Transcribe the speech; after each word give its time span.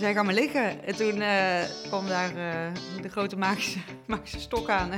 zei, 0.00 0.14
ga 0.14 0.22
maar 0.22 0.34
liggen. 0.34 0.84
En 0.84 0.96
toen 0.96 1.20
eh, 1.20 1.62
kwam 1.86 2.06
daar 2.06 2.36
eh, 2.36 3.02
de 3.02 3.08
grote 3.08 3.36
magische, 3.36 3.78
magische 4.06 4.40
stok 4.40 4.68
aan. 4.68 4.90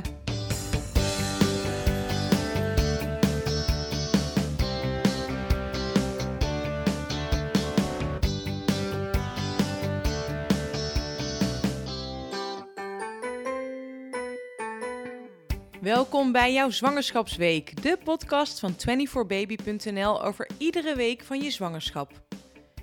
Welkom 15.81 16.31
bij 16.31 16.53
jouw 16.53 16.69
Zwangerschapsweek, 16.69 17.81
de 17.81 17.97
podcast 18.03 18.59
van 18.59 18.75
24baby.nl 18.75 20.23
over 20.23 20.49
iedere 20.57 20.95
week 20.95 21.23
van 21.23 21.41
je 21.41 21.51
zwangerschap. 21.51 22.11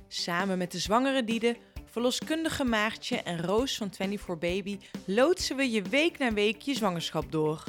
Samen 0.08 0.58
met 0.58 0.72
de 0.72 0.78
zwangere 0.78 1.24
Diede, 1.24 1.56
verloskundige 1.90 2.64
Maartje 2.64 3.16
en 3.16 3.42
Roos 3.42 3.76
van 3.76 3.90
24baby 3.92 4.78
loodsen 5.06 5.56
we 5.56 5.70
je 5.70 5.82
week 5.82 6.18
na 6.18 6.32
week 6.32 6.60
je 6.62 6.74
zwangerschap 6.74 7.32
door. 7.32 7.64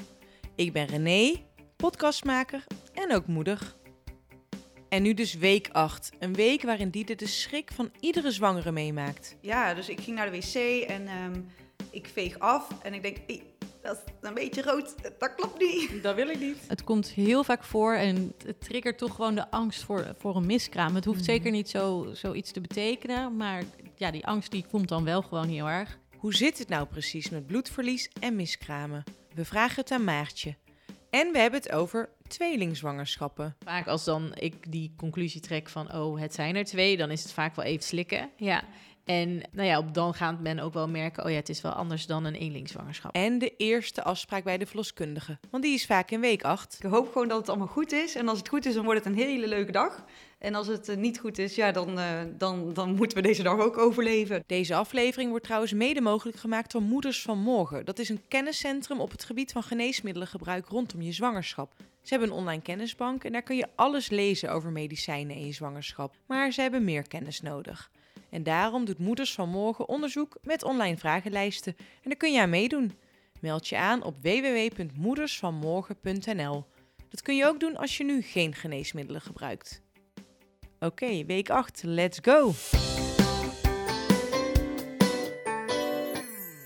Ik 0.56 0.74
ben 0.74 0.86
René, 0.86 1.34
podcastmaker 1.76 2.64
en 2.94 3.14
ook 3.14 3.28
moeder. 3.28 3.76
En 4.90 5.02
nu 5.02 5.14
dus 5.14 5.34
week 5.34 5.70
8, 5.72 6.10
een 6.20 6.34
week 6.34 6.62
waarin 6.62 6.90
Diede 6.90 7.16
de 7.16 7.28
schrik 7.28 7.72
van 7.74 7.92
iedere 8.00 8.32
zwangere 8.32 8.72
meemaakt. 8.72 9.38
Ja, 9.42 9.74
dus 9.74 9.90
ik 9.90 10.00
ging 10.00 10.16
naar 10.18 10.32
de 10.32 10.38
wc 10.38 10.56
en 10.90 11.08
ehm, 11.08 11.42
ik 11.92 12.08
veeg 12.14 12.40
af. 12.40 12.68
En 12.84 12.94
ik 12.94 13.02
denk, 13.02 13.18
"Hey, 13.28 13.42
dat 13.82 13.96
is 14.06 14.12
een 14.22 14.34
beetje 14.34 14.62
rood. 14.62 14.96
Dat 15.20 15.36
klopt 15.36 15.60
niet. 15.60 16.04
Dat 16.04 16.16
wil 16.16 16.28
ik 16.30 16.40
niet. 16.40 16.58
Het 16.68 16.84
komt 16.84 17.08
heel 17.08 17.44
vaak 17.44 17.64
voor 17.64 17.94
en 17.94 18.34
het 18.46 18.62
triggert 18.62 18.98
toch 18.98 19.16
gewoon 19.16 19.36
de 19.36 19.52
angst 19.52 19.84
voor, 19.84 20.14
voor 20.18 20.36
een 20.36 20.46
miskraam. 20.46 20.96
Het 20.96 21.06
hoeft 21.06 21.18
Mhm. 21.20 21.30
zeker 21.30 21.52
niet 21.52 21.70
zo, 21.70 22.10
zoiets 22.14 22.52
te 22.52 22.62
betekenen, 22.62 23.36
maar 23.38 23.64
ja, 24.02 24.12
die 24.12 24.26
angst 24.26 24.52
die 24.52 24.66
komt 24.72 24.88
dan 24.88 25.04
wel 25.04 25.22
gewoon 25.22 25.48
heel 25.48 25.70
erg. 25.70 26.00
Hoe 26.18 26.34
zit 26.34 26.58
het 26.58 26.70
nou 26.70 26.86
precies 26.86 27.30
met 27.30 27.48
bloedverlies 27.48 28.10
en 28.20 28.36
miskramen? 28.36 29.04
We 29.34 29.46
vragen 29.46 29.82
het 29.82 29.92
aan 29.92 30.04
Maartje. 30.04 30.56
En 31.10 31.32
we 31.32 31.40
hebben 31.40 31.60
het 31.60 31.72
over 31.72 32.10
tweelingzwangerschappen. 32.28 33.56
Vaak 33.64 33.88
als 33.88 34.04
dan 34.04 34.32
ik 34.36 34.72
die 34.72 34.94
conclusie 34.98 35.42
trek 35.42 35.70
van, 35.70 35.94
oh, 35.94 36.20
het 36.20 36.34
zijn 36.34 36.56
er 36.56 36.66
twee, 36.66 36.98
dan 36.98 37.12
is 37.12 37.24
het 37.24 37.32
vaak 37.32 37.56
wel 37.56 37.66
even 37.66 37.84
slikken. 37.84 38.30
Ja. 38.38 38.64
En 39.06 39.42
nou 39.52 39.68
ja, 39.68 39.78
op 39.78 39.94
dan 39.94 40.14
gaat 40.14 40.40
men 40.40 40.60
ook 40.60 40.74
wel 40.74 40.88
merken, 40.88 41.24
oh 41.24 41.30
ja, 41.30 41.36
het 41.36 41.50
is 41.50 41.62
wel 41.62 41.72
anders 41.72 42.06
dan 42.06 42.26
een 42.26 42.36
eenlingzwangerschap. 42.36 43.16
En 43.16 43.40
de 43.40 43.56
eerste 43.58 44.04
afspraak 44.04 44.44
bij 44.44 44.58
de 44.58 44.66
verloskundige. 44.66 45.40
Want 45.52 45.64
die 45.64 45.74
is 45.74 45.86
vaak 45.86 46.12
in 46.12 46.20
week 46.20 46.44
8. 46.44 46.78
Ik 46.80 46.90
hoop 46.90 47.12
gewoon 47.12 47.28
dat 47.28 47.38
het 47.38 47.50
allemaal 47.50 47.68
goed 47.68 47.92
is. 47.92 48.16
En 48.16 48.28
als 48.28 48.38
het 48.38 48.50
goed 48.50 48.66
is, 48.66 48.74
dan 48.74 48.84
wordt 48.84 49.04
het 49.04 49.14
een 49.14 49.20
hele 49.20 49.48
leuke 49.48 49.72
dag. 49.72 50.06
En 50.42 50.56
als 50.56 50.68
het 50.68 50.90
eh, 50.90 50.98
niet 50.98 51.20
goed 51.20 51.38
is, 51.38 51.56
ja, 51.56 51.72
dan, 51.72 52.00
eh, 52.00 52.22
dan, 52.38 52.74
dan 52.74 52.96
moeten 52.96 53.18
we 53.18 53.24
deze 53.24 53.44
dag 53.44 53.60
ook 53.60 53.78
overleven. 53.78 54.44
Deze 54.46 54.76
aflevering 54.76 55.30
wordt 55.30 55.46
trouwens 55.46 55.74
mede 55.74 56.02
mogelijk 56.02 56.38
gemaakt 56.38 56.72
door 56.72 56.82
Moeders 56.82 57.22
van 57.22 57.40
Morgen. 57.40 57.86
Dat 57.86 58.00
is 58.00 58.10
een 58.10 58.22
kenniscentrum 58.28 59.00
op 59.00 59.12
het 59.12 59.24
gebied 59.24 59.52
van 59.52 59.64
geneesmiddelengebruik 59.64 60.68
rondom 60.68 61.02
je 61.02 61.12
zwangerschap. 61.12 61.74
Ze 61.78 62.10
hebben 62.10 62.30
een 62.30 62.36
online 62.36 62.62
kennisbank 62.62 63.24
en 63.24 63.32
daar 63.32 63.42
kun 63.42 63.56
je 63.56 63.68
alles 63.76 64.10
lezen 64.10 64.52
over 64.52 64.72
medicijnen 64.72 65.36
in 65.36 65.46
je 65.46 65.52
zwangerschap. 65.52 66.16
Maar 66.26 66.52
ze 66.52 66.62
hebben 66.62 66.84
meer 66.84 67.08
kennis 67.08 67.42
nodig. 67.42 67.92
En 68.30 68.44
daarom 68.44 68.86
doet 68.86 69.00
Moeders 69.00 69.34
van 69.34 69.50
Morgen 69.50 69.88
onderzoek 69.88 70.38
met 70.44 70.64
online 70.64 70.98
vragenlijsten. 70.98 71.76
En 71.78 72.10
daar 72.10 72.16
kun 72.16 72.34
je 72.34 72.42
aan 72.42 72.50
meedoen. 72.50 72.92
Meld 73.40 73.68
je 73.68 73.78
aan 73.78 74.04
op 74.04 74.16
www.moedersvanmorgen.nl. 74.22 76.66
Dat 77.10 77.22
kun 77.22 77.36
je 77.36 77.46
ook 77.46 77.60
doen 77.60 77.78
als 77.78 77.98
je 77.98 78.04
nu 78.04 78.22
geen 78.22 78.54
geneesmiddelen 78.54 79.22
gebruikt. 79.22 79.82
Oké, 80.86 81.26
week 81.26 81.50
8, 81.50 81.84
let's 81.84 82.20
go! 82.22 82.52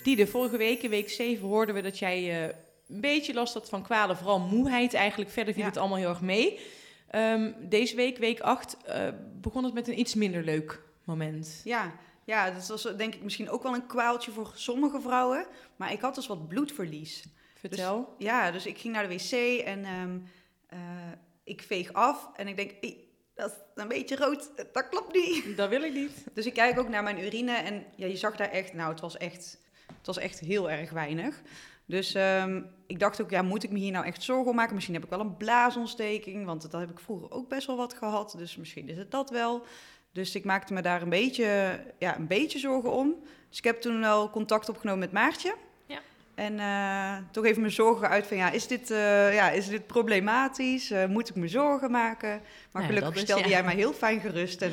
Die 0.03 0.15
de 0.15 0.27
vorige 0.27 0.57
week, 0.57 0.81
in 0.83 0.89
week 0.89 1.09
7, 1.09 1.47
hoorden 1.47 1.75
we 1.75 1.81
dat 1.81 1.99
jij 1.99 2.43
eh, 2.47 2.55
een 2.87 3.01
beetje 3.01 3.33
last 3.33 3.53
had 3.53 3.69
van 3.69 3.83
kwalen, 3.83 4.17
vooral 4.17 4.39
moeheid 4.39 4.93
eigenlijk. 4.93 5.29
Verder 5.31 5.53
viel 5.53 5.63
Ja. 5.63 5.69
het 5.69 5.77
allemaal 5.77 5.97
heel 5.97 6.09
erg 6.09 6.21
mee. 6.21 6.59
Ehm, 7.09 7.51
deze 7.59 7.95
week, 7.95 8.17
week 8.17 8.39
8, 8.39 8.77
eh, 8.85 9.07
begon 9.41 9.63
het 9.63 9.73
met 9.73 9.87
een 9.87 9.99
iets 9.99 10.13
minder 10.15 10.43
leuk 10.43 10.81
moment. 11.03 11.61
Ja, 11.63 11.93
ja, 12.25 12.51
dat 12.51 12.67
was 12.67 12.83
denk 12.97 13.15
ik 13.15 13.23
misschien 13.23 13.49
ook 13.49 13.63
wel 13.63 13.73
een 13.73 13.87
kwaaltje 13.87 14.31
voor 14.31 14.51
sommige 14.55 15.01
vrouwen. 15.01 15.45
Maar 15.75 15.91
ik 15.91 16.01
had 16.01 16.15
dus 16.15 16.27
wat 16.27 16.47
bloedverlies. 16.47 17.23
Vertel. 17.55 18.15
Ja, 18.17 18.51
dus 18.51 18.65
ik 18.65 18.77
ging 18.77 18.93
naar 18.93 19.07
de 19.07 19.15
wc 19.15 19.31
en 19.65 19.85
ehm, 19.85 20.17
eh, 20.67 20.79
ik 21.43 21.61
veeg 21.61 21.93
af. 21.93 22.29
En 22.35 22.47
ik 22.47 22.55
denk, 22.55 22.71
"Hey, 22.81 22.97
dat 23.35 23.51
is 23.51 23.57
een 23.75 23.87
beetje 23.87 24.15
rood. 24.15 24.51
Dat 24.71 24.89
klopt 24.89 25.13
niet. 25.13 25.57
Dat 25.57 25.69
wil 25.69 25.83
ik 25.83 25.93
niet. 25.93 26.23
Dus 26.33 26.45
ik 26.45 26.53
kijk 26.53 26.79
ook 26.79 26.89
naar 26.89 27.03
mijn 27.03 27.23
urine 27.23 27.51
en 27.51 27.85
ja, 27.95 28.07
je 28.07 28.17
zag 28.17 28.35
daar 28.35 28.49
echt, 28.49 28.73
nou, 28.73 28.91
het 28.91 28.99
was 28.99 29.17
echt, 29.17 29.57
het 29.97 30.05
was 30.05 30.17
echt 30.17 30.39
heel 30.39 30.71
erg 30.71 30.91
weinig. 30.91 31.41
Dus 31.85 32.13
ehm, 32.13 32.61
ik 32.87 32.99
dacht 32.99 33.21
ook, 33.21 33.29
ja, 33.29 33.41
moet 33.41 33.63
ik 33.63 33.71
me 33.71 33.79
hier 33.79 33.91
nou 33.91 34.05
echt 34.05 34.23
zorgen 34.23 34.49
om 34.49 34.55
maken? 34.55 34.73
Misschien 34.73 34.95
heb 34.95 35.03
ik 35.03 35.09
wel 35.09 35.19
een 35.19 35.37
blaasontsteking, 35.37 36.45
want 36.45 36.71
dat 36.71 36.81
heb 36.81 36.89
ik 36.89 36.99
vroeger 36.99 37.31
ook 37.31 37.49
best 37.49 37.67
wel 37.67 37.77
wat 37.77 37.93
gehad. 37.93 38.35
Dus 38.37 38.55
misschien 38.55 38.89
is 38.89 38.97
het 38.97 39.11
dat 39.11 39.29
wel. 39.29 39.65
Dus 40.11 40.35
ik 40.35 40.45
maakte 40.45 40.73
me 40.73 40.81
daar 40.81 41.01
een 41.01 41.09
beetje, 41.09 41.79
ja, 41.99 42.17
een 42.17 42.27
beetje 42.27 42.59
zorgen 42.59 42.91
om. 42.91 43.15
Dus 43.49 43.57
ik 43.57 43.63
heb 43.63 43.81
toen 43.81 43.99
wel 43.99 44.29
contact 44.29 44.69
opgenomen 44.69 44.99
met 44.99 45.11
Maartje. 45.11 45.55
En 46.35 46.59
eh, 46.59 47.15
toch 47.31 47.45
even 47.45 47.61
mijn 47.61 47.73
zorgen 47.73 48.09
uit 48.09 48.27
van, 48.27 48.37
ja, 48.37 48.51
is 48.51 48.67
dit, 48.67 48.91
eh, 48.91 49.33
ja, 49.33 49.49
is 49.49 49.67
dit 49.67 49.87
problematisch? 49.87 50.91
Eh, 50.91 51.05
moet 51.05 51.29
ik 51.29 51.35
me 51.35 51.47
zorgen 51.47 51.91
maken? 51.91 52.41
Maar 52.71 52.83
gelukkig 52.83 53.15
is- 53.15 53.21
stelde 53.21 53.43
ja. 53.43 53.49
jij 53.49 53.63
mij 53.63 53.75
heel 53.75 53.93
fijn 53.93 54.19
gerust. 54.19 54.61
En 54.61 54.71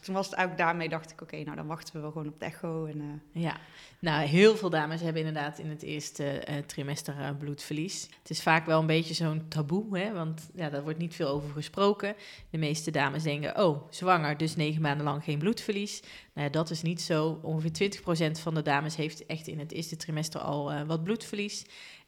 toen 0.00 0.14
was 0.14 0.26
het 0.26 0.34
eigenlijk 0.34 0.68
daarmee, 0.68 0.88
dacht 0.88 1.10
ik, 1.10 1.20
oké, 1.20 1.36
nou 1.42 1.56
dan 1.56 1.66
wachten 1.66 1.94
we 1.94 2.00
wel 2.00 2.10
gewoon 2.10 2.28
op 2.28 2.38
de 2.38 2.44
echo. 2.44 2.84
En, 2.84 3.22
Ja, 3.32 3.56
nou, 3.98 4.26
heel 4.26 4.56
veel 4.56 4.70
dames 4.70 5.00
hebben 5.00 5.26
inderdaad 5.26 5.58
in 5.58 5.68
het 5.70 5.82
eerste 5.82 6.44
trimester 6.66 7.14
bloedverlies. 7.38 8.08
Het 8.18 8.30
is 8.30 8.42
vaak 8.42 8.66
wel 8.66 8.80
een 8.80 8.86
beetje 8.86 9.14
zo'n 9.14 9.44
taboe, 9.48 9.98
hè, 9.98 10.12
want 10.12 10.50
ja, 10.54 10.70
daar 10.70 10.82
wordt 10.82 10.98
niet 10.98 11.14
veel 11.14 11.28
over 11.28 11.50
gesproken. 11.50 12.14
De 12.50 12.58
meeste 12.58 12.90
dames 12.90 13.22
denken, 13.22 13.64
oh, 13.64 13.82
zwanger, 13.90 14.36
dus 14.36 14.56
negen 14.56 14.82
maanden 14.82 15.04
lang 15.06 15.24
geen 15.24 15.38
bloedverlies. 15.38 16.02
Nou 16.34 16.46
ja, 16.46 16.52
dat 16.52 16.70
is 16.70 16.82
niet 16.82 17.02
zo. 17.02 17.38
Ongeveer 17.42 17.72
20% 17.72 18.38
van 18.40 18.54
de 18.54 18.62
dames 18.62 18.96
heeft 18.96 19.26
echt 19.26 19.46
in 19.46 19.58
het 19.58 19.72
eerste 19.72 19.96
trimester 19.96 20.40
al 20.40 20.72
eh, 20.72 20.82
bloedverlies. 21.04 21.64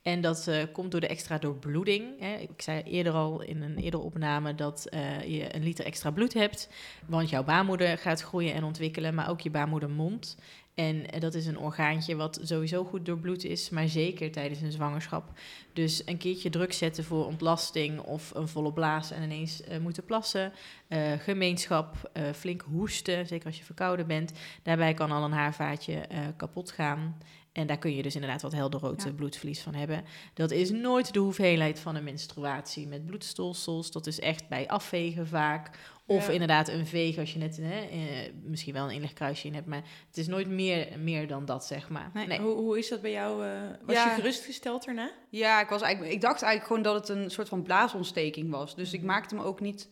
En 0.07 0.21
dat 0.21 0.47
eh, 0.47 0.63
komt 0.73 0.91
door 0.91 1.01
de 1.01 1.07
extra 1.07 1.39
doorbloeding. 1.39 2.21
Hè. 2.21 2.35
Ik 2.37 2.63
zei 2.63 2.83
eerder 2.83 3.13
al 3.13 3.43
in 3.43 3.63
een 3.63 3.77
eerdere 3.77 4.03
opname 4.03 4.55
dat 4.55 4.87
eh, 4.87 5.23
je 5.23 5.55
een 5.55 5.63
liter 5.63 5.85
extra 5.85 6.11
bloed 6.11 6.35
hebt. 6.35 6.69
Want 7.07 7.31
jouw 7.31 7.45
baarmoeder 7.45 7.99
gaat 7.99 8.21
groeien 8.21 8.55
en 8.55 8.65
ontwikkelen, 8.65 9.15
maar 9.15 9.29
ook 9.29 9.41
je 9.41 9.51
baarmoedermond. 9.51 10.37
En 10.75 11.11
eh, 11.11 11.21
dat 11.21 11.35
is 11.35 11.47
een 11.47 11.59
orgaantje 11.59 12.17
wat 12.17 12.41
sowieso 12.43 12.85
goed 12.85 13.07
doorbloed 13.07 13.45
is, 13.45 13.71
maar 13.71 13.89
zeker 13.89 14.33
tijdens 14.33 14.61
een 14.61 14.73
zwangerschap. 14.73 15.33
Dus 15.73 16.03
een 16.05 16.19
keertje 16.19 16.51
druk 16.51 16.73
zetten 16.73 17.05
voor 17.05 17.27
ontlasting 17.27 18.01
of 18.01 18.35
een 18.35 18.49
volle 18.49 18.73
blaas 18.73 19.11
en 19.11 19.23
ineens 19.23 19.63
moeten 19.81 20.05
plassen. 20.05 20.53
gemeenschap, 21.19 22.11
flink 22.35 22.63
hoesten, 22.63 23.27
zeker 23.27 23.47
als 23.47 23.59
je 23.59 23.65
verkouden 23.65 24.07
bent. 24.07 24.33
Daarbij 24.63 24.95
kan 24.95 25.11
al 25.11 25.25
een 25.25 25.33
haarvaatje 25.33 26.01
kapot 26.37 26.71
gaan. 26.71 27.17
En 27.57 27.67
daar 27.67 27.79
kun 27.79 27.95
je 27.97 28.03
dus 28.03 28.15
inderdaad 28.15 28.43
wat 28.43 28.53
helder 28.53 28.81
rood 28.81 29.03
Ja. 29.03 29.09
eh, 29.09 29.15
bloedverlies 29.15 29.61
van 29.61 29.75
hebben. 29.75 30.05
Dat 30.35 30.51
is 30.51 30.71
nooit 30.71 31.13
de 31.13 31.19
hoeveelheid 31.19 31.79
van 31.79 31.95
een 31.95 32.05
menstruatie 32.05 32.87
met 32.87 33.07
bloedstolsels. 33.07 33.91
Dat 33.91 34.07
is 34.07 34.21
echt 34.21 34.49
bij 34.49 34.69
afvegen 34.69 35.27
vaak. 35.27 35.71
Of 36.07 36.27
Ja. 36.27 36.33
inderdaad 36.33 36.69
een 36.69 36.87
veeg 36.87 37.19
als 37.19 37.33
je 37.33 37.39
net 37.39 37.57
hè, 37.57 37.81
eh, 37.81 38.33
misschien 38.43 38.73
wel 38.73 38.85
een 38.85 38.95
inlegkruisje 38.95 39.47
in 39.47 39.55
hebt. 39.55 39.67
Maar 39.67 39.83
het 40.07 40.17
is 40.17 40.27
nooit 40.27 40.49
meer, 40.49 40.89
meer 40.99 41.29
dan 41.29 41.45
dat, 41.45 41.65
zeg 41.67 41.89
maar. 41.89 42.11
Nee. 42.15 42.27
Nee. 42.27 42.39
Hoe, 42.39 42.55
hoe 42.55 42.79
is 42.79 42.89
dat 42.89 43.01
bij 43.03 43.11
jou? 43.11 43.45
eh, 43.47 43.51
was 43.87 43.95
Ja. 43.97 44.05
je 44.09 44.15
gerustgesteld 44.15 44.85
daarna? 44.85 45.11
Ja, 45.31 45.61
ik, 45.61 45.69
was 45.69 45.83
eigenlijk, 45.83 46.15
ik 46.15 46.21
dacht 46.21 46.43
eigenlijk 46.43 46.67
gewoon 46.67 46.95
dat 46.95 47.09
het 47.09 47.17
een 47.19 47.31
soort 47.31 47.49
van 47.49 47.63
blaasontsteking 47.63 48.51
was. 48.51 48.75
Dus 48.77 48.93
ik 48.93 49.03
maakte 49.03 49.35
me 49.35 49.43
ook 49.45 49.61
niet 49.61 49.89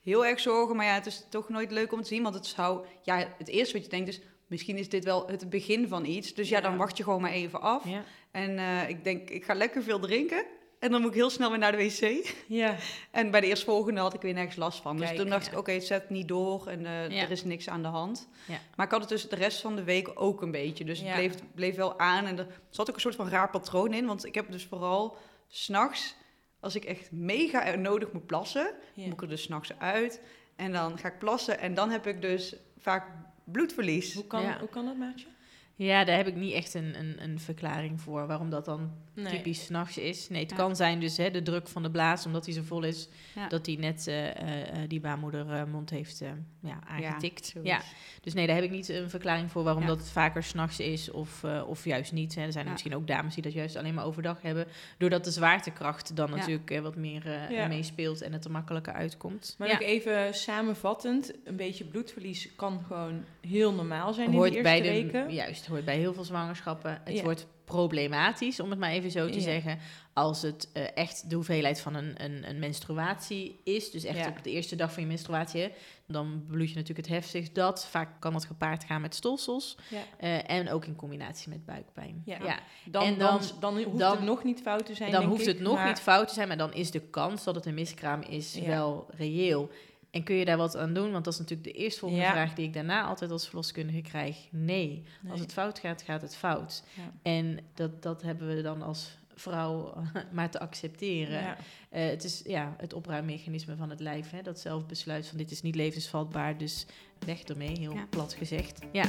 heel 0.00 0.26
erg 0.26 0.40
zorgen. 0.40 0.76
Maar 0.76 0.86
ja, 0.86 0.94
het 0.94 1.06
is 1.06 1.26
toch 1.30 1.48
nooit 1.48 1.70
leuk 1.70 1.92
om 1.92 2.02
te 2.02 2.08
zien. 2.08 2.22
Want 2.22 2.34
het 2.34 2.46
zou... 2.46 2.86
Ja, 3.02 3.34
het 3.38 3.48
eerste 3.48 3.74
wat 3.74 3.82
je 3.84 3.90
denkt 3.90 4.08
is... 4.08 4.20
Misschien 4.52 4.76
is 4.76 4.88
dit 4.88 5.04
wel 5.04 5.26
het 5.26 5.50
begin 5.50 5.88
van 5.88 6.04
iets. 6.04 6.34
Dus 6.34 6.48
ja, 6.48 6.56
Ja. 6.56 6.62
dan 6.62 6.76
wacht 6.76 6.96
je 6.96 7.02
gewoon 7.02 7.20
maar 7.20 7.30
even 7.30 7.60
af. 7.60 7.88
Ja. 7.88 8.04
En 8.30 8.58
eh, 8.58 8.88
ik 8.88 9.04
denk, 9.04 9.30
ik 9.30 9.44
ga 9.44 9.54
lekker 9.54 9.82
veel 9.82 9.98
drinken. 9.98 10.44
En 10.78 10.90
dan 10.90 11.00
moet 11.00 11.10
ik 11.10 11.16
heel 11.16 11.30
snel 11.30 11.50
weer 11.50 11.58
naar 11.58 11.72
de 11.72 11.78
wc. 11.78 12.34
Ja. 12.46 12.76
En 13.10 13.30
bij 13.30 13.40
de 13.40 13.46
eerstvolgende 13.46 14.00
had 14.00 14.14
ik 14.14 14.20
weer 14.20 14.34
nergens 14.34 14.56
last 14.56 14.80
van. 14.80 14.96
Dus 14.96 15.12
toen 15.16 15.28
dacht 15.28 15.46
ja. 15.46 15.52
ik, 15.52 15.58
oké, 15.58 15.72
het 15.72 15.84
zet 15.84 16.10
niet 16.10 16.28
door 16.28 16.66
en 16.66 16.86
eh, 16.86 17.22
er 17.22 17.30
is 17.30 17.44
niks 17.44 17.68
aan 17.68 17.82
de 17.82 17.88
hand. 17.88 18.28
Ja. 18.46 18.58
Maar 18.76 18.86
ik 18.86 18.92
had 18.92 19.00
het 19.00 19.08
dus 19.08 19.28
de 19.28 19.36
rest 19.36 19.60
van 19.60 19.76
de 19.76 19.84
week 19.84 20.10
ook 20.14 20.42
een 20.42 20.50
beetje. 20.50 20.84
Dus 20.84 21.00
het 21.00 21.14
bleef, 21.14 21.34
bleef 21.54 21.76
wel 21.76 21.98
aan. 21.98 22.26
En 22.26 22.38
er 22.38 22.46
zat 22.70 22.88
ook 22.88 22.94
een 22.94 23.00
soort 23.00 23.14
van 23.16 23.28
raar 23.28 23.50
patroon 23.50 23.92
in. 23.94 24.06
Want 24.06 24.24
ik 24.24 24.34
heb 24.34 24.50
dus 24.52 24.64
vooral 24.64 25.16
s'nachts, 25.48 26.14
als 26.60 26.74
ik 26.74 26.84
echt 26.84 27.12
mega 27.12 27.74
nodig 27.74 28.12
moet 28.12 28.26
plassen, 28.26 28.74
moet 28.94 29.12
ik 29.12 29.22
er 29.22 29.28
dus 29.28 29.42
s'nachts 29.42 29.72
uit. 29.78 30.20
En 30.56 30.72
dan 30.72 30.98
ga 30.98 31.08
ik 31.08 31.18
plassen 31.18 31.58
en 31.58 31.74
dan 31.74 31.90
heb 31.90 32.06
ik 32.06 32.20
dus 32.22 32.56
vaak 32.78 33.04
bloedverlies. 33.44 34.14
Hoe, 34.14 34.26
kan, 34.26 34.42
Ja. 34.42 34.58
hoe 34.58 34.68
kan 34.68 34.84
dat, 34.84 34.96
maatje? 34.96 35.26
Ja, 35.76 36.04
daar 36.04 36.16
heb 36.16 36.26
ik 36.26 36.34
niet 36.34 36.52
echt 36.52 36.74
een, 36.74 36.98
een, 36.98 37.22
een 37.22 37.40
verklaring 37.40 38.00
voor 38.00 38.26
waarom 38.26 38.50
dat 38.50 38.64
dan 38.64 38.90
Nee. 39.14 39.36
typisch 39.36 39.64
s'nachts 39.64 39.98
is. 39.98 40.28
Nee, 40.28 40.40
het 40.42 40.50
Ja. 40.50 40.56
kan 40.56 40.76
zijn 40.76 41.00
dus 41.00 41.16
hè, 41.16 41.30
de 41.30 41.42
druk 41.42 41.68
van 41.68 41.82
de 41.82 41.90
blaas, 41.90 42.26
omdat 42.26 42.44
hij 42.44 42.54
zo 42.54 42.62
vol 42.62 42.82
is, 42.82 43.08
Ja. 43.34 43.48
dat 43.48 43.66
hij 43.66 43.76
net 43.76 44.06
eh, 44.06 44.28
eh, 44.28 44.60
eh, 44.68 44.88
die 44.88 45.00
baarmoedermond 45.00 45.90
heeft 45.90 46.22
ja, 46.60 46.78
aangetikt. 46.88 47.54
Ja, 47.62 47.80
dus 48.20 48.34
nee, 48.34 48.46
daar 48.46 48.54
heb 48.54 48.64
ik 48.64 48.70
niet 48.70 48.88
een 48.88 49.10
verklaring 49.10 49.50
voor 49.50 49.62
waarom 49.62 49.86
dat 49.86 49.98
het 49.98 50.10
vaker 50.10 50.42
s'nachts 50.42 50.78
is 50.80 51.10
of, 51.10 51.44
of 51.66 51.84
juist 51.84 52.12
niet. 52.12 52.34
Hè. 52.34 52.42
Er 52.42 52.52
zijn 52.52 52.64
er 52.64 52.70
misschien 52.70 52.94
ook 52.94 53.06
dames 53.06 53.34
die 53.34 53.42
dat 53.42 53.52
juist 53.52 53.76
alleen 53.76 53.94
maar 53.94 54.04
overdag 54.04 54.42
hebben, 54.42 54.66
doordat 54.98 55.24
de 55.24 55.30
zwaartekracht 55.30 56.16
dan 56.16 56.30
natuurlijk 56.30 56.80
wat 56.80 56.96
meer 56.96 57.22
meespeelt 57.68 58.22
en 58.22 58.32
het 58.32 58.44
er 58.44 58.50
makkelijker 58.50 58.92
uitkomt. 58.92 59.54
Maar 59.58 59.72
ook 59.72 59.80
even 59.80 60.34
samenvattend, 60.34 61.32
een 61.44 61.56
beetje 61.56 61.84
bloedverlies 61.84 62.48
kan 62.56 62.84
gewoon 62.86 63.24
heel 63.40 63.72
normaal 63.72 64.12
zijn 64.12 64.32
in 64.32 64.38
de 64.40 64.46
eerste 64.46 64.62
bij 64.62 64.80
de, 64.80 64.88
weken. 64.88 65.32
Juist, 65.34 65.61
hoort 65.66 65.84
bij 65.84 65.96
heel 65.98 66.14
veel 66.14 66.24
zwangerschappen. 66.24 67.00
Het 67.04 67.16
Ja. 67.16 67.22
wordt 67.22 67.46
problematisch, 67.64 68.60
om 68.60 68.70
het 68.70 68.78
maar 68.78 68.90
even 68.90 69.10
zo 69.10 69.26
te 69.28 69.34
Ja. 69.34 69.40
zeggen, 69.40 69.78
als 70.12 70.42
het 70.42 70.68
eh, 70.72 70.84
echt 70.96 71.30
de 71.30 71.34
hoeveelheid 71.34 71.80
van 71.80 71.94
een, 71.94 72.24
een, 72.24 72.48
een 72.48 72.58
menstruatie 72.58 73.60
is. 73.64 73.90
Dus 73.90 74.04
echt 74.04 74.18
Ja. 74.18 74.28
op 74.28 74.44
de 74.44 74.50
eerste 74.50 74.76
dag 74.76 74.92
van 74.92 75.02
je 75.02 75.08
menstruatie, 75.08 75.60
hè, 75.60 75.68
dan 76.06 76.44
bloed 76.46 76.68
je 76.70 76.74
natuurlijk 76.76 77.06
het 77.08 77.16
heftigst. 77.16 77.54
Dat 77.54 77.86
vaak 77.86 78.20
kan 78.20 78.32
dat 78.32 78.44
gepaard 78.44 78.84
gaan 78.84 79.00
met 79.00 79.14
stolsels 79.14 79.76
eh, 80.18 80.50
en 80.50 80.70
ook 80.70 80.84
in 80.84 80.96
combinatie 80.96 81.48
met 81.48 81.64
buikpijn. 81.64 82.22
Ja. 82.24 82.38
Dan, 82.84 83.02
En 83.02 83.18
dan, 83.18 83.38
dan- 83.38 83.60
dan, 83.60 83.82
hoeft 83.82 83.98
dan- 83.98 84.16
het 84.16 84.24
nog 84.24 84.44
niet 84.44 84.60
fout 84.60 84.86
te 84.86 84.94
zijn, 84.94 85.10
Dan 85.10 85.20
denk 85.20 85.32
hoeft 85.32 85.46
ik, 85.46 85.54
het 85.54 85.60
nog 85.60 85.74
maar- 85.74 85.86
niet 85.88 86.00
fout 86.00 86.28
te 86.28 86.34
zijn, 86.34 86.48
maar 86.48 86.56
dan 86.56 86.74
is 86.74 86.90
de 86.90 87.00
kans 87.00 87.44
dat 87.44 87.54
het 87.54 87.66
een 87.66 87.74
miskraam 87.74 88.20
is 88.22 88.54
wel 88.58 89.06
reëel. 89.16 89.70
En 90.12 90.22
kun 90.22 90.34
je 90.34 90.44
daar 90.44 90.56
wat 90.56 90.76
aan 90.76 90.94
doen? 90.94 91.12
Want 91.12 91.24
dat 91.24 91.32
is 91.32 91.38
natuurlijk 91.38 91.68
de 91.76 91.80
eerstvolgende 91.82 92.24
Ja. 92.24 92.30
vraag 92.32 92.54
die 92.54 92.66
ik 92.66 92.72
daarna 92.72 93.04
altijd 93.04 93.30
als 93.30 93.46
verloskundige 93.46 94.00
krijg. 94.00 94.36
Nee, 94.50 95.02
Nee. 95.20 95.30
als 95.32 95.40
het 95.40 95.52
fout 95.52 95.78
gaat, 95.78 96.02
gaat 96.02 96.22
het 96.22 96.36
fout. 96.36 96.82
Ja. 96.96 97.12
En 97.22 97.58
dat, 97.74 98.02
dat 98.02 98.22
hebben 98.22 98.56
we 98.56 98.62
dan 98.62 98.82
als 98.82 99.18
vrouw 99.34 99.94
maar 100.32 100.50
te 100.50 100.60
accepteren. 100.60 101.40
Ja. 101.42 101.56
Eh, 101.90 102.06
het 102.08 102.24
is 102.24 102.42
ja, 102.46 102.74
het 102.78 102.92
opruimmechanisme 102.92 103.76
van 103.76 103.90
het 103.90 104.00
lijf. 104.00 104.30
Hè, 104.30 104.42
dat 104.42 104.60
zelf 104.60 104.86
besluit 104.86 105.26
van 105.26 105.38
dit 105.38 105.50
is 105.50 105.62
niet 105.62 105.74
levensvatbaar, 105.74 106.58
dus 106.58 106.86
weg 107.26 107.42
ermee, 107.42 107.78
heel 107.78 107.96
plat 108.10 108.32
gezegd. 108.34 108.78
Ja. 108.92 109.04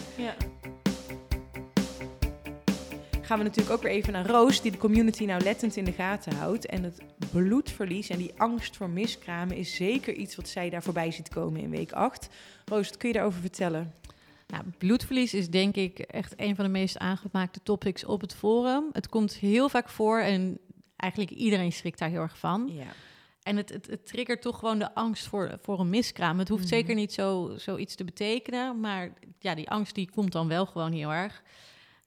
Gaan 3.23 3.37
we 3.37 3.43
natuurlijk 3.43 3.75
ook 3.75 3.81
weer 3.81 3.91
even 3.91 4.13
naar 4.13 4.25
Roos, 4.27 4.61
die 4.61 4.71
de 4.71 4.77
community 4.77 5.25
nauwlettend 5.25 5.75
in 5.75 5.83
de 5.83 5.91
gaten 5.91 6.35
houdt. 6.35 6.65
En 6.65 6.83
het 6.83 7.01
bloedverlies 7.31 8.09
en 8.09 8.17
die 8.17 8.31
angst 8.37 8.77
voor 8.77 8.89
miskramen 8.89 9.57
is 9.57 9.75
zeker 9.75 10.13
iets 10.13 10.35
wat 10.35 10.47
zij 10.47 10.69
daar 10.69 10.83
voorbij 10.83 11.11
ziet 11.11 11.29
komen 11.29 11.61
in 11.61 11.69
week 11.69 11.91
8. 11.91 12.29
Roos, 12.65 12.87
wat 12.89 12.97
kun 12.97 13.07
je 13.07 13.13
daarover 13.15 13.41
vertellen? 13.41 13.93
Nou, 14.47 14.63
bloedverlies 14.77 15.33
is 15.33 15.49
denk 15.49 15.75
ik 15.75 15.99
echt 15.99 16.33
een 16.37 16.55
van 16.55 16.65
de 16.65 16.71
meest 16.71 16.97
aangemaakte 16.97 17.59
topics 17.63 18.05
op 18.05 18.21
het 18.21 18.35
forum. 18.35 18.83
Het 18.91 19.09
komt 19.09 19.33
heel 19.33 19.69
vaak 19.69 19.89
voor 19.89 20.19
en 20.19 20.57
eigenlijk 20.95 21.31
iedereen 21.31 21.71
schrikt 21.71 21.99
daar 21.99 22.09
heel 22.09 22.21
erg 22.21 22.37
van. 22.37 22.69
Ja. 22.73 22.85
En 23.43 23.57
het, 23.57 23.69
het, 23.69 23.87
het 23.87 24.05
triggert 24.05 24.41
toch 24.41 24.59
gewoon 24.59 24.79
de 24.79 24.95
angst 24.95 25.27
voor, 25.27 25.57
voor 25.61 25.79
een 25.79 25.89
miskraam. 25.89 26.39
Het 26.39 26.49
hoeft 26.49 26.63
Mhm. 26.63 26.73
zeker 26.73 26.95
niet 26.95 27.13
zo, 27.13 27.53
zoiets 27.57 27.95
te 27.95 28.03
betekenen, 28.03 28.79
maar 28.79 29.13
ja, 29.39 29.55
die 29.55 29.69
angst 29.69 29.95
die 29.95 30.09
komt 30.11 30.31
dan 30.31 30.47
wel 30.47 30.65
gewoon 30.65 30.91
heel 30.91 31.11
erg. 31.13 31.43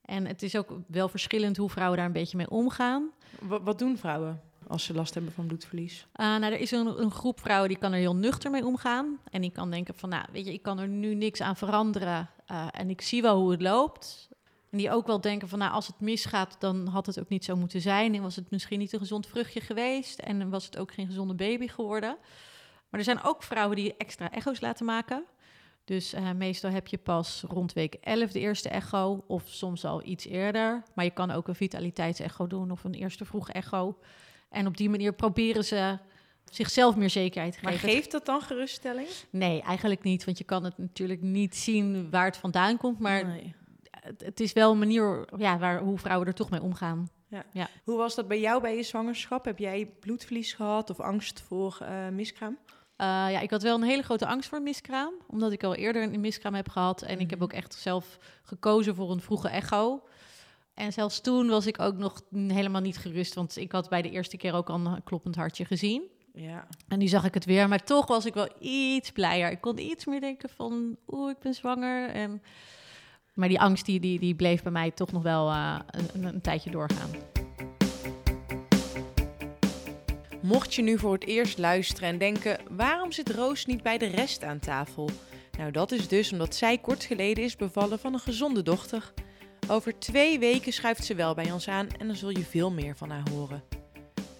En 0.06 0.26
het 0.26 0.42
is 0.42 0.56
ook 0.56 0.72
wel 0.86 1.08
verschillend 1.08 1.56
hoe 1.56 1.70
vrouwen 1.70 1.96
daar 1.96 2.06
een 2.06 2.12
beetje 2.12 2.36
mee 2.36 2.50
omgaan. 2.50 3.10
Wat, 3.40 3.62
wat 3.62 3.78
doen 3.78 3.96
vrouwen 3.98 4.40
als 4.66 4.84
ze 4.84 4.94
last 4.94 5.14
hebben 5.14 5.32
van 5.32 5.46
bloedverlies? 5.46 6.06
Uh, 6.16 6.26
nou, 6.26 6.52
er 6.52 6.60
is 6.60 6.70
een, 6.70 7.00
een 7.00 7.10
groep 7.10 7.40
vrouwen 7.40 7.68
die 7.68 7.78
kan 7.78 7.92
er 7.92 7.98
heel 7.98 8.16
nuchter 8.16 8.50
mee 8.50 8.66
omgaan. 8.66 9.18
En 9.30 9.40
die 9.40 9.50
kan 9.50 9.70
denken 9.70 9.94
van, 9.94 10.08
nou, 10.08 10.24
weet 10.32 10.46
je, 10.46 10.52
ik 10.52 10.62
kan 10.62 10.78
er 10.78 10.88
nu 10.88 11.14
niks 11.14 11.40
aan 11.40 11.56
veranderen. 11.56 12.30
uh, 12.50 12.66
en 12.70 12.90
ik 12.90 13.00
zie 13.00 13.22
wel 13.22 13.40
hoe 13.40 13.50
het 13.50 13.62
loopt. 13.62 14.28
En 14.70 14.78
die 14.78 14.90
ook 14.90 15.06
wel 15.06 15.20
denken 15.20 15.48
van, 15.48 15.58
nou, 15.58 15.72
als 15.72 15.86
het 15.86 16.00
misgaat, 16.00 16.56
dan 16.58 16.86
had 16.86 17.06
het 17.06 17.20
ook 17.20 17.28
niet 17.28 17.44
zo 17.44 17.56
moeten 17.56 17.80
zijn. 17.80 18.14
En 18.14 18.22
was 18.22 18.36
het 18.36 18.50
misschien 18.50 18.78
niet 18.78 18.92
een 18.92 18.98
gezond 18.98 19.26
vruchtje 19.26 19.60
geweest. 19.60 20.18
En 20.18 20.50
was 20.50 20.64
het 20.64 20.78
ook 20.78 20.92
geen 20.92 21.06
gezonde 21.06 21.34
baby 21.34 21.68
geworden. 21.68 22.16
Maar 22.90 23.00
er 23.00 23.04
zijn 23.04 23.22
ook 23.22 23.42
vrouwen 23.42 23.76
die 23.76 23.96
extra 23.96 24.30
echo's 24.30 24.60
laten 24.60 24.86
maken. 24.86 25.24
Dus 25.86 26.14
uh, 26.14 26.30
meestal 26.32 26.70
heb 26.70 26.86
je 26.86 26.98
pas 26.98 27.44
rond 27.48 27.72
week 27.72 27.94
11 27.94 28.30
de 28.32 28.40
eerste 28.40 28.68
echo, 28.68 29.24
of 29.26 29.42
soms 29.46 29.84
al 29.84 30.02
iets 30.04 30.26
eerder. 30.26 30.82
Maar 30.94 31.04
je 31.04 31.10
kan 31.10 31.30
ook 31.30 31.48
een 31.48 31.54
vitaliteitsecho 31.54 32.46
doen 32.46 32.70
of 32.70 32.84
een 32.84 32.94
eerste 32.94 33.24
vroeg 33.24 33.50
echo. 33.50 33.98
En 34.50 34.66
op 34.66 34.76
die 34.76 34.90
manier 34.90 35.12
proberen 35.12 35.64
ze 35.64 35.98
zichzelf 36.44 36.96
meer 36.96 37.10
zekerheid 37.10 37.52
te 37.52 37.58
Maar 37.62 37.72
geven. 37.72 37.88
geeft 37.88 38.10
dat 38.10 38.26
dan 38.26 38.40
geruststelling? 38.42 39.08
Nee, 39.30 39.62
eigenlijk 39.62 40.02
niet. 40.02 40.24
Want 40.24 40.38
je 40.38 40.44
kan 40.44 40.64
het 40.64 40.78
natuurlijk 40.78 41.22
niet 41.22 41.56
zien 41.56 42.10
waar 42.10 42.24
het 42.24 42.36
vandaan 42.36 42.76
komt. 42.76 42.98
Maar 42.98 43.26
Nee. 43.26 43.54
het, 44.00 44.20
het 44.24 44.40
is 44.40 44.52
wel 44.52 44.72
een 44.72 44.78
manier 44.78 45.28
ja, 45.38 45.58
waar, 45.58 45.80
hoe 45.80 45.98
vrouwen 45.98 46.26
er 46.26 46.34
toch 46.34 46.50
mee 46.50 46.62
omgaan. 46.62 47.08
Hoe 47.84 47.96
was 47.96 48.14
dat 48.14 48.28
bij 48.28 48.40
jou 48.40 48.60
bij 48.62 48.76
je 48.76 48.82
zwangerschap? 48.82 49.44
Heb 49.44 49.58
jij 49.58 49.86
bloedverlies 50.00 50.52
gehad 50.52 50.90
of 50.90 51.00
angst 51.00 51.40
voor 51.40 51.78
uh, 51.82 52.08
miskraam? 52.08 52.58
Uh, 53.00 53.06
ja, 53.06 53.40
ik 53.40 53.50
had 53.50 53.62
wel 53.62 53.74
een 53.76 53.82
hele 53.82 54.02
grote 54.02 54.26
angst 54.26 54.48
voor 54.48 54.62
miskraam. 54.62 55.12
Omdat 55.26 55.52
ik 55.52 55.64
al 55.64 55.74
eerder 55.74 56.02
een 56.02 56.20
miskraam 56.20 56.54
heb 56.54 56.68
gehad. 56.68 57.02
En 57.02 57.12
Mhm. 57.14 57.22
ik 57.22 57.30
heb 57.30 57.42
ook 57.42 57.52
echt 57.52 57.74
zelf 57.74 58.18
gekozen 58.42 58.94
voor 58.94 59.10
een 59.10 59.20
vroege 59.20 59.48
echo. 59.48 60.02
En 60.74 60.92
zelfs 60.92 61.20
toen 61.20 61.48
was 61.48 61.66
ik 61.66 61.80
ook 61.80 61.96
nog 61.96 62.22
helemaal 62.30 62.80
niet 62.80 62.98
gerust. 62.98 63.34
Want 63.34 63.56
ik 63.56 63.72
had 63.72 63.88
bij 63.88 64.02
de 64.02 64.10
eerste 64.10 64.36
keer 64.36 64.54
ook 64.54 64.70
al 64.70 64.74
een 64.86 65.02
kloppend 65.04 65.36
hartje 65.36 65.64
gezien. 65.64 66.02
Ja. 66.34 66.66
En 66.88 66.98
nu 66.98 67.06
zag 67.06 67.24
ik 67.24 67.34
het 67.34 67.44
weer. 67.44 67.68
Maar 67.68 67.84
toch 67.84 68.06
was 68.06 68.26
ik 68.26 68.34
wel 68.34 68.48
iets 68.60 69.10
blijer. 69.12 69.50
Ik 69.50 69.60
kon 69.60 69.78
iets 69.78 70.04
meer 70.04 70.20
denken 70.20 70.48
van... 70.48 70.96
Oeh, 71.08 71.30
ik 71.30 71.38
ben 71.38 71.54
zwanger. 71.54 72.08
En... 72.10 72.42
Maar 73.34 73.48
die 73.48 73.60
angst 73.60 73.86
die, 73.86 74.00
die, 74.00 74.18
die 74.18 74.34
bleef 74.34 74.62
bij 74.62 74.72
mij 74.72 74.90
toch 74.90 75.12
nog 75.12 75.22
wel 75.22 75.48
uh, 75.50 75.78
een, 76.14 76.24
een 76.24 76.40
tijdje 76.40 76.70
doorgaan. 76.70 77.10
Mocht 80.46 80.74
je 80.74 80.82
nu 80.82 80.98
voor 80.98 81.12
het 81.12 81.26
eerst 81.26 81.58
luisteren 81.58 82.08
en 82.08 82.18
denken: 82.18 82.58
waarom 82.70 83.12
zit 83.12 83.30
Roos 83.30 83.66
niet 83.66 83.82
bij 83.82 83.98
de 83.98 84.06
rest 84.06 84.44
aan 84.44 84.58
tafel? 84.58 85.10
Nou, 85.58 85.70
dat 85.70 85.92
is 85.92 86.08
dus 86.08 86.32
omdat 86.32 86.54
zij 86.54 86.78
kort 86.78 87.04
geleden 87.04 87.44
is 87.44 87.56
bevallen 87.56 87.98
van 87.98 88.12
een 88.12 88.20
gezonde 88.20 88.62
dochter. 88.62 89.12
Over 89.68 89.98
twee 89.98 90.38
weken 90.38 90.72
schuift 90.72 91.04
ze 91.04 91.14
wel 91.14 91.34
bij 91.34 91.52
ons 91.52 91.68
aan 91.68 91.88
en 91.98 92.06
dan 92.06 92.16
zul 92.16 92.30
je 92.30 92.44
veel 92.44 92.72
meer 92.72 92.96
van 92.96 93.10
haar 93.10 93.28
horen. 93.30 93.62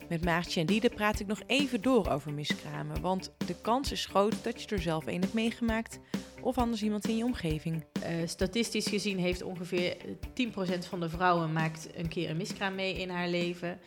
Met 0.08 0.24
Maartje 0.24 0.60
en 0.60 0.66
Diede 0.66 0.90
praat 0.90 1.20
ik 1.20 1.26
nog 1.26 1.40
even 1.46 1.82
door 1.82 2.08
over 2.08 2.32
miskramen, 2.32 3.00
want 3.00 3.32
de 3.46 3.60
kans 3.60 3.92
is 3.92 4.06
groot 4.06 4.44
dat 4.44 4.62
je 4.62 4.68
er 4.68 4.82
zelf 4.82 5.06
een 5.06 5.20
hebt 5.20 5.34
meegemaakt 5.34 5.98
of 6.40 6.58
anders 6.58 6.82
iemand 6.82 7.08
in 7.08 7.16
je 7.16 7.24
omgeving. 7.24 7.84
Uh, 7.98 8.26
statistisch 8.26 8.86
gezien 8.86 9.18
heeft 9.18 9.42
ongeveer 9.42 9.96
10% 9.96 10.88
van 10.88 11.00
de 11.00 11.08
vrouwen 11.08 11.52
maakt 11.52 11.88
een 11.94 12.08
keer 12.08 12.30
een 12.30 12.36
miskraam 12.36 12.74
mee 12.74 12.94
in 12.94 13.10
haar 13.10 13.28
leven. 13.28 13.78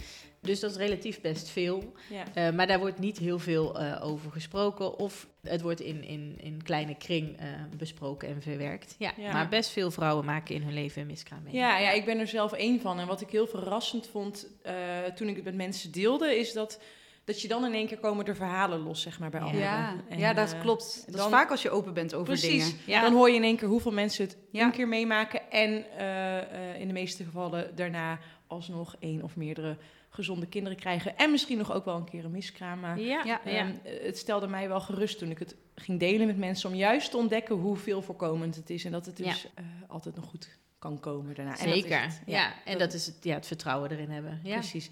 Dus 0.50 0.60
dat 0.60 0.72
is 0.72 0.78
relatief 0.78 1.22
best 1.22 1.50
veel. 1.50 1.94
Ja. 2.10 2.50
Uh, 2.50 2.56
maar 2.56 2.68
daar 2.68 2.80
wordt 2.80 3.00
niet 3.00 3.18
heel 3.18 3.40
veel 3.40 3.81
uh, 3.81 4.00
over 4.04 4.31
gesproken. 4.31 5.00
Of 5.00 5.28
het 5.42 5.62
wordt 5.62 5.80
in, 5.80 6.04
in, 6.04 6.38
in 6.42 6.63
kleine 6.63 6.96
kring 6.96 7.42
uh, 7.42 7.46
besproken 7.78 8.28
en 8.28 8.42
verwerkt. 8.42 8.96
Ja, 8.98 9.13
Ja. 9.18 9.31
Maar 9.31 9.50
best 9.50 9.69
veel 9.69 9.92
vrouwen 9.92 10.25
maken 10.25 10.56
in 10.56 10.62
hun 10.62 10.74
leven 10.74 11.01
een 11.01 11.08
miskraam 11.08 11.44
mee. 11.44 11.53
Ja, 11.53 11.77
ja, 11.77 11.91
ik 11.91 12.06
ben 12.06 12.20
er 12.20 12.27
zelf 12.27 12.51
één 12.51 12.82
van. 12.82 13.00
En 13.00 13.08
wat 13.08 13.22
ik 13.22 13.29
heel 13.29 13.48
verrassend 13.48 14.08
vond 14.08 14.48
toen 15.15 15.27
ik 15.27 15.36
het 15.36 15.46
met 15.46 15.56
mensen 15.56 15.91
deelde, 15.91 16.38
is 16.39 16.53
dat, 16.53 16.79
dat 17.29 17.41
je 17.41 17.48
dan 17.48 17.65
in 17.65 17.74
één 17.74 17.88
keer 17.88 17.98
komen 17.98 18.25
er 18.25 18.36
verhalen 18.36 18.79
los, 18.79 19.01
zeg 19.01 19.19
maar, 19.19 19.29
bij 19.29 19.39
anderen. 19.39 19.62
Ja, 19.62 19.95
En, 20.09 20.19
ja, 20.19 20.33
dat 20.33 20.53
eh, 20.53 20.62
klopt. 20.62 21.03
Dat 21.05 21.15
dan- 21.15 21.25
is 21.25 21.31
vaak 21.31 21.50
als 21.51 21.62
je 21.62 21.69
open 21.69 21.93
bent 21.93 22.13
over 22.13 22.25
Precies. 22.27 22.65
dingen. 22.65 22.79
Ja. 22.86 23.01
Dan 23.01 23.13
hoor 23.13 23.29
je 23.29 23.36
in 23.36 23.43
één 23.43 23.57
keer 23.57 23.67
hoeveel 23.67 23.91
mensen 23.91 24.24
het 24.25 24.38
Ja. 24.51 24.62
één 24.62 24.71
keer 24.71 24.88
meemaken. 24.88 25.51
En 25.51 25.86
eh, 25.98 26.38
eh, 26.74 26.79
in 26.81 26.88
de 26.88 26.93
meeste 26.93 27.24
gevallen 27.24 27.75
daarna 27.75 28.19
alsnog 28.48 28.95
één 29.00 29.24
of 29.24 29.36
meerdere 29.36 29.77
gezonde 30.09 30.45
kinderen 30.45 30.77
krijgen. 30.77 31.17
En 31.17 31.31
misschien 31.31 31.57
nog 31.57 31.74
ook 31.74 31.86
wel 31.86 31.95
een 31.95 32.09
keer 32.09 32.25
een 32.25 32.31
miskraam. 32.31 32.79
Maar 32.79 33.00
Ja, 33.00 33.21
Ja. 33.25 33.41
ja. 33.45 33.51
ehm, 33.51 33.71
het 34.03 34.17
stelde 34.17 34.48
mij 34.48 34.67
wel 34.67 34.79
gerust 34.81 35.17
toen 35.19 35.29
ik 35.31 35.39
het 35.39 35.55
ging 35.75 36.00
delen 36.00 36.27
met 36.27 36.38
mensen. 36.38 36.69
Om 36.69 36.75
juist 36.75 37.12
te 37.12 37.17
ontdekken 37.17 37.55
hoeveel 37.55 38.01
voorkomend 38.01 38.55
het 38.55 38.69
is. 38.69 38.86
En 38.86 38.91
dat 38.91 39.05
het 39.05 39.17
dus 39.17 39.48
eh, 39.55 39.63
altijd 39.88 40.15
nog 40.15 40.25
goed 40.25 40.57
kan 40.79 41.00
komen 41.00 41.36
daarna. 41.36 41.51
En 41.57 41.65
dat 41.65 41.75
is 41.75 41.81
Zeker. 41.81 42.01
het. 42.01 42.21
ja. 42.25 42.53
en 42.65 42.77
dat 42.77 42.93
is 42.93 43.05
het, 43.05 43.15
ja, 43.21 43.33
het 43.33 43.48
vertrouwen 43.48 43.91
erin 43.91 44.09
hebben. 44.09 44.39
Ja. 44.43 44.53
Precies. 44.53 44.89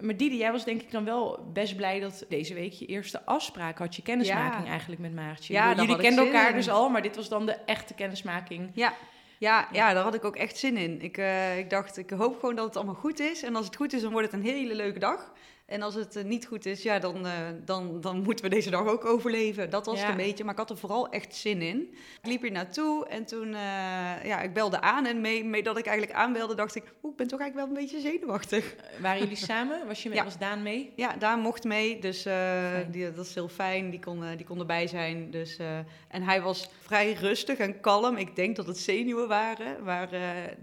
Maar 0.00 0.16
Didi, 0.16 0.36
jij 0.36 0.52
was 0.52 0.64
denk 0.64 0.82
ik 0.82 0.90
dan 0.90 1.04
wel 1.04 1.50
best 1.52 1.76
blij 1.76 2.00
dat 2.00 2.24
deze 2.28 2.54
week 2.54 2.72
je 2.72 2.86
eerste 2.86 3.24
afspraak 3.24 3.78
had. 3.78 3.96
Je 3.96 4.02
kennismaking 4.02 4.64
Ja. 4.64 4.70
eigenlijk 4.70 5.00
met 5.00 5.14
Maartje. 5.14 5.52
Ja, 5.52 5.74
Jullie 5.74 5.96
kenden 5.96 6.24
elkaar 6.26 6.48
in. 6.50 6.54
dus 6.56 6.70
al, 6.70 6.88
maar 6.88 7.02
dit 7.02 7.16
was 7.16 7.28
dan 7.28 7.46
de 7.46 7.52
echte 7.66 7.94
kennismaking. 7.94 8.70
Ja, 8.74 8.94
ja, 9.38 9.68
ja, 9.72 9.92
daar 9.92 10.02
had 10.02 10.14
ik 10.14 10.24
ook 10.24 10.36
echt 10.36 10.56
zin 10.56 10.76
in. 10.76 11.00
Ik, 11.02 11.16
eh, 11.18 11.58
ik 11.58 11.70
dacht, 11.70 11.96
ik 11.96 12.10
hoop 12.10 12.38
gewoon 12.40 12.54
dat 12.54 12.64
het 12.64 12.76
allemaal 12.76 12.94
goed 12.94 13.20
is. 13.20 13.42
En 13.42 13.56
als 13.56 13.66
het 13.66 13.76
goed 13.76 13.92
is, 13.92 14.02
dan 14.02 14.12
wordt 14.12 14.30
het 14.32 14.40
een 14.40 14.46
hele 14.48 14.74
leuke 14.74 14.98
dag. 14.98 15.32
En 15.72 15.82
als 15.82 15.94
het 15.94 16.16
eh, 16.16 16.24
niet 16.24 16.46
goed 16.46 16.66
is, 16.66 16.82
ja, 16.82 16.98
dan, 16.98 17.26
eh, 17.26 17.32
dan, 17.64 18.00
dan 18.00 18.22
moeten 18.22 18.44
we 18.44 18.50
deze 18.50 18.70
dag 18.70 18.86
ook 18.86 19.04
overleven. 19.04 19.70
Dat 19.70 19.86
was 19.86 19.94
Ja. 20.00 20.00
het 20.06 20.10
een 20.10 20.24
beetje, 20.24 20.44
maar 20.44 20.52
ik 20.52 20.58
had 20.58 20.70
er 20.70 20.76
vooral 20.76 21.08
echt 21.08 21.34
zin 21.34 21.62
in. 21.62 21.80
Ik 22.22 22.28
liep 22.28 22.42
hier 22.42 22.50
naartoe 22.52 23.06
en 23.08 23.24
toen, 23.24 23.46
eh, 23.54 24.24
ja, 24.24 24.40
ik 24.40 24.52
belde 24.52 24.80
aan. 24.80 25.06
En 25.06 25.20
mee, 25.20 25.44
mee 25.44 25.62
dat 25.62 25.78
ik 25.78 25.86
eigenlijk 25.86 26.18
aanbelde, 26.18 26.54
dacht 26.54 26.74
ik, 26.74 26.82
oeh, 27.02 27.12
ik 27.12 27.16
ben 27.18 27.26
toch 27.28 27.40
eigenlijk 27.40 27.70
wel 27.70 27.78
een 27.78 27.86
beetje 27.86 28.00
zenuwachtig. 28.10 28.74
Waren 29.00 29.20
jullie 29.20 29.36
samen? 29.50 29.86
Was, 29.86 30.02
je 30.02 30.08
met, 30.08 30.18
Ja. 30.18 30.24
was 30.24 30.38
Daan 30.38 30.62
mee? 30.62 30.92
Ja, 30.96 31.16
daar 31.16 31.38
mocht 31.38 31.64
mee, 31.64 31.98
dus 32.00 32.22
die, 32.90 33.12
dat 33.12 33.26
is 33.26 33.34
heel 33.34 33.48
fijn. 33.48 33.90
Die 33.90 34.00
kon, 34.00 34.22
die 34.36 34.46
kon 34.46 34.58
erbij 34.58 34.86
zijn. 34.86 35.30
Dus, 35.30 35.56
en 36.08 36.22
hij 36.22 36.42
was 36.42 36.68
vrij 36.80 37.12
rustig 37.12 37.58
en 37.58 37.80
kalm. 37.80 38.16
Ik 38.16 38.36
denk 38.36 38.56
dat 38.56 38.66
het 38.66 38.78
zenuwen 38.78 39.28
waren. 39.28 39.84
Maar, 39.84 40.08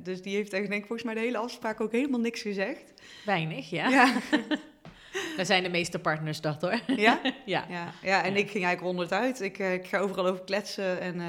dus 0.03 0.21
die 0.21 0.35
heeft 0.35 0.53
echt, 0.53 0.67
denk 0.67 0.81
ik, 0.81 0.87
volgens 0.87 1.03
mij 1.03 1.13
de 1.13 1.19
hele 1.19 1.37
afspraak 1.37 1.81
ook 1.81 1.91
helemaal 1.91 2.19
niks 2.19 2.41
gezegd. 2.41 2.93
Weinig, 3.25 3.69
ja. 3.69 3.89
Ja, 3.89 4.13
Daar 5.39 5.48
zijn 5.48 5.63
de 5.63 5.69
meeste 5.69 6.00
partners 6.00 6.41
dat 6.41 6.62
hoor. 6.62 6.79
ja? 6.88 7.19
Ja. 7.46 7.65
Ja, 7.69 7.91
ja 8.01 8.24
en 8.24 8.31
Ja. 8.34 8.38
ik 8.38 8.50
ging 8.51 8.65
eigenlijk 8.65 8.79
ronduit 8.81 9.12
uit. 9.12 9.41
Ik, 9.41 9.60
eh, 9.60 9.74
ik 9.74 9.88
ga 9.88 9.98
overal 9.98 10.27
over 10.27 10.43
kletsen. 10.43 11.00
En 11.00 11.19
eh, 11.19 11.27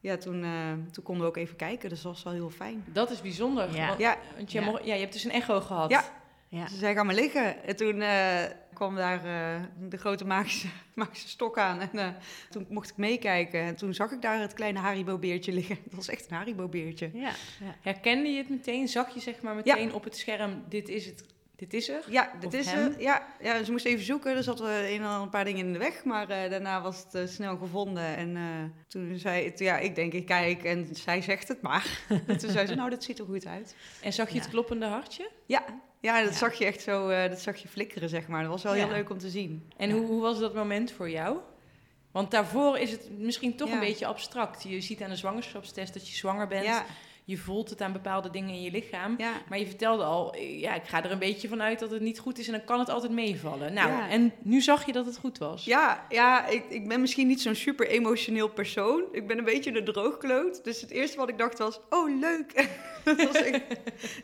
ja, 0.00 0.16
toen, 0.16 0.42
eh, 0.44 0.72
toen 0.92 1.04
konden 1.04 1.22
we 1.22 1.28
ook 1.28 1.36
even 1.36 1.56
kijken. 1.56 1.88
Dus 1.88 2.02
dat 2.02 2.12
was 2.12 2.22
wel 2.22 2.32
heel 2.32 2.50
fijn. 2.50 2.84
Dat 2.86 3.10
is 3.10 3.20
bijzonder. 3.20 3.74
Ja. 3.74 3.86
Want, 3.86 3.98
Ja, 4.00 4.16
want 4.36 4.52
je, 4.52 4.60
Ja. 4.60 4.64
mocht- 4.64 4.84
ja, 4.84 4.94
je 4.94 5.00
hebt 5.00 5.12
dus 5.12 5.24
een 5.24 5.30
echo 5.30 5.60
gehad. 5.60 5.90
Ja. 5.90 6.04
Ja. 6.50 6.68
ze 6.68 6.76
zei, 6.76 6.94
ga 6.94 7.02
maar 7.02 7.14
liggen. 7.14 7.64
En 7.64 7.76
toen 7.76 8.00
eh, 8.00 8.44
kwam 8.74 8.94
daar 8.94 9.24
eh, 9.24 9.62
de 9.88 9.96
grote 9.96 10.24
magische, 10.24 10.66
magische 10.94 11.28
stok 11.28 11.58
aan. 11.58 11.80
En 11.80 11.90
eh, 11.98 12.08
toen 12.50 12.66
mocht 12.68 12.90
ik 12.90 12.96
meekijken. 12.96 13.60
En 13.60 13.76
toen 13.76 13.94
zag 13.94 14.10
ik 14.10 14.22
daar 14.22 14.40
het 14.40 14.52
kleine 14.54 14.78
Haribo-beertje 14.78 15.52
liggen. 15.52 15.78
Dat 15.84 15.94
was 15.94 16.08
echt 16.08 16.30
een 16.30 16.36
Haribo-beertje. 16.36 17.10
Ja. 17.14 17.20
ja. 17.60 17.74
Herkende 17.82 18.28
je 18.28 18.38
het 18.38 18.48
meteen? 18.48 18.88
Zag 18.88 19.14
je 19.14 19.20
zeg 19.20 19.40
maar 19.42 19.54
meteen 19.54 19.92
op 19.94 20.04
het 20.04 20.16
scherm, 20.16 20.62
dit 20.68 20.88
is 20.88 21.06
het, 21.06 21.24
dit 21.58 21.74
is 21.74 21.88
er? 21.88 22.02
Ja, 22.08 22.30
dit 22.40 22.44
Of 22.46 22.54
is 22.54 22.66
hem? 22.70 22.92
eh, 22.92 23.00
ja, 23.00 23.26
ja, 23.42 23.64
ze 23.64 23.70
moest 23.70 23.84
even 23.84 24.04
zoeken. 24.04 24.36
Er 24.36 24.42
zat 24.42 24.60
een, 24.60 25.02
een 25.02 25.28
paar 25.30 25.44
dingen 25.44 25.66
in 25.66 25.72
de 25.72 25.78
weg. 25.78 26.04
Maar 26.04 26.28
eh, 26.28 26.50
daarna 26.50 26.80
was 26.82 26.98
het 27.04 27.14
eh, 27.14 27.26
snel 27.26 27.56
gevonden. 27.56 28.16
En 28.16 28.36
eh, 28.36 28.42
toen 28.88 29.18
zei 29.18 29.44
het, 29.44 29.58
ja, 29.58 29.78
ik 29.78 29.94
denk, 29.94 30.12
ik 30.12 30.26
kijk. 30.26 30.64
En 30.64 30.88
zij 30.92 31.22
zegt 31.22 31.48
het 31.48 31.62
maar. 31.62 31.86
en 32.26 32.38
toen 32.38 32.50
zei 32.50 32.66
ze, 32.66 32.74
nou, 32.74 32.90
dat 32.90 33.04
ziet 33.04 33.18
er 33.18 33.24
goed 33.24 33.46
uit. 33.46 33.74
En 34.02 34.12
zag 34.12 34.28
je 34.28 34.34
Ja. 34.34 34.40
het 34.40 34.50
kloppende 34.50 34.86
hartje? 34.86 35.30
Ja, 35.46 35.64
ja 36.00 36.22
dat 36.22 36.32
Ja. 36.32 36.36
zag 36.38 36.54
je 36.54 36.64
echt 36.64 36.80
zo, 36.82 37.08
dat 37.28 37.40
zag 37.40 37.56
je 37.56 37.68
flikkeren, 37.68 38.08
zeg 38.08 38.28
maar. 38.28 38.42
Dat 38.42 38.50
was 38.50 38.62
wel 38.62 38.72
heel 38.72 38.88
leuk 38.88 39.10
om 39.10 39.18
te 39.18 39.28
zien. 39.30 39.70
En 39.76 39.90
hoe, 39.90 40.06
hoe 40.06 40.20
was 40.20 40.38
dat 40.38 40.54
moment 40.54 40.92
voor 40.92 41.10
jou? 41.10 41.36
Want 42.12 42.30
daarvoor 42.30 42.78
is 42.78 42.90
het 42.90 43.18
misschien 43.18 43.56
toch 43.56 43.70
een 43.70 43.80
beetje 43.80 44.06
abstract. 44.06 44.62
Je 44.62 44.80
ziet 44.80 45.02
aan 45.02 45.10
de 45.10 45.16
zwangerschapstest 45.16 45.92
dat 45.94 46.08
je 46.08 46.14
zwanger 46.16 46.46
bent. 46.46 46.82
Je 47.28 47.36
voelt 47.36 47.70
het 47.70 47.80
aan 47.82 47.92
bepaalde 47.92 48.30
dingen 48.30 48.54
in 48.54 48.62
je 48.62 48.70
lichaam. 48.70 49.14
ja. 49.18 49.32
Maar 49.48 49.58
je 49.58 49.66
vertelde 49.66 50.04
al, 50.04 50.36
ja, 50.36 50.74
ik 50.74 50.84
ga 50.84 51.04
er 51.04 51.10
een 51.10 51.18
beetje 51.18 51.48
van 51.48 51.62
uit 51.62 51.78
dat 51.78 51.90
het 51.90 52.00
niet 52.00 52.18
goed 52.18 52.38
is 52.38 52.46
en 52.46 52.52
dan 52.52 52.64
kan 52.64 52.78
het 52.78 52.88
altijd 52.88 53.12
meevallen. 53.12 53.72
Nou, 53.72 53.88
Ja. 53.90 54.08
en 54.10 54.32
nu 54.42 54.60
zag 54.60 54.86
je 54.86 54.92
dat 54.92 55.06
het 55.06 55.18
goed 55.18 55.38
was. 55.38 55.64
Ja, 55.64 56.06
ja 56.08 56.46
ik, 56.46 56.64
ik 56.68 56.88
ben 56.88 57.00
misschien 57.00 57.26
niet 57.26 57.40
zo'n 57.40 57.54
super 57.54 57.86
emotioneel 57.88 58.48
persoon. 58.48 59.02
Ik 59.12 59.26
ben 59.26 59.38
een 59.38 59.44
beetje 59.44 59.72
de 59.72 59.82
droogkloot. 59.82 60.64
Dus 60.64 60.80
het 60.80 60.90
eerste 60.90 61.16
wat 61.16 61.28
ik 61.28 61.38
dacht 61.38 61.58
was, 61.58 61.80
oh 61.90 62.18
leuk. 62.20 62.52
Dat 63.04 63.22
was 63.24 63.34
echt- 63.42 63.62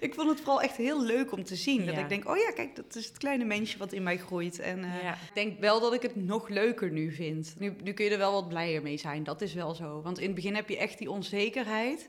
ik 0.01 0.15
vond 0.15 0.29
het 0.29 0.39
vooral 0.41 0.63
echt 0.63 0.77
heel 0.77 1.03
leuk 1.03 1.33
om 1.33 1.45
te 1.45 1.57
zien. 1.57 1.87
Dat 1.87 1.97
ik 1.99 2.09
denk, 2.09 2.29
oh 2.29 2.37
ja, 2.37 2.51
kijk, 2.53 2.77
dat 2.77 2.95
is 2.95 3.07
het 3.07 3.19
kleine 3.19 3.45
mensje 3.45 3.79
wat 3.79 3.93
in 3.93 4.03
mij 4.03 4.19
groeit. 4.19 4.59
En 4.59 4.85
eh, 4.85 5.09
ik 5.09 5.35
denk 5.35 5.61
wel 5.61 5.81
dat 5.81 5.93
ik 5.95 6.03
het 6.03 6.17
nog 6.17 6.49
leuker 6.49 6.91
nu 6.91 7.13
vind. 7.13 7.55
Nu, 7.59 7.77
nu 7.85 7.93
kun 7.93 8.05
je 8.05 8.11
er 8.11 8.19
wel 8.19 8.33
wat 8.33 8.49
blijer 8.49 8.83
mee 8.83 8.97
zijn, 8.97 9.25
dat 9.25 9.41
is 9.43 9.55
wel 9.55 9.75
zo. 9.75 10.01
Want 10.03 10.19
in 10.19 10.27
het 10.27 10.35
begin 10.35 10.55
heb 10.55 10.69
je 10.69 10.79
echt 10.79 10.99
die 10.99 11.11
onzekerheid. 11.11 12.09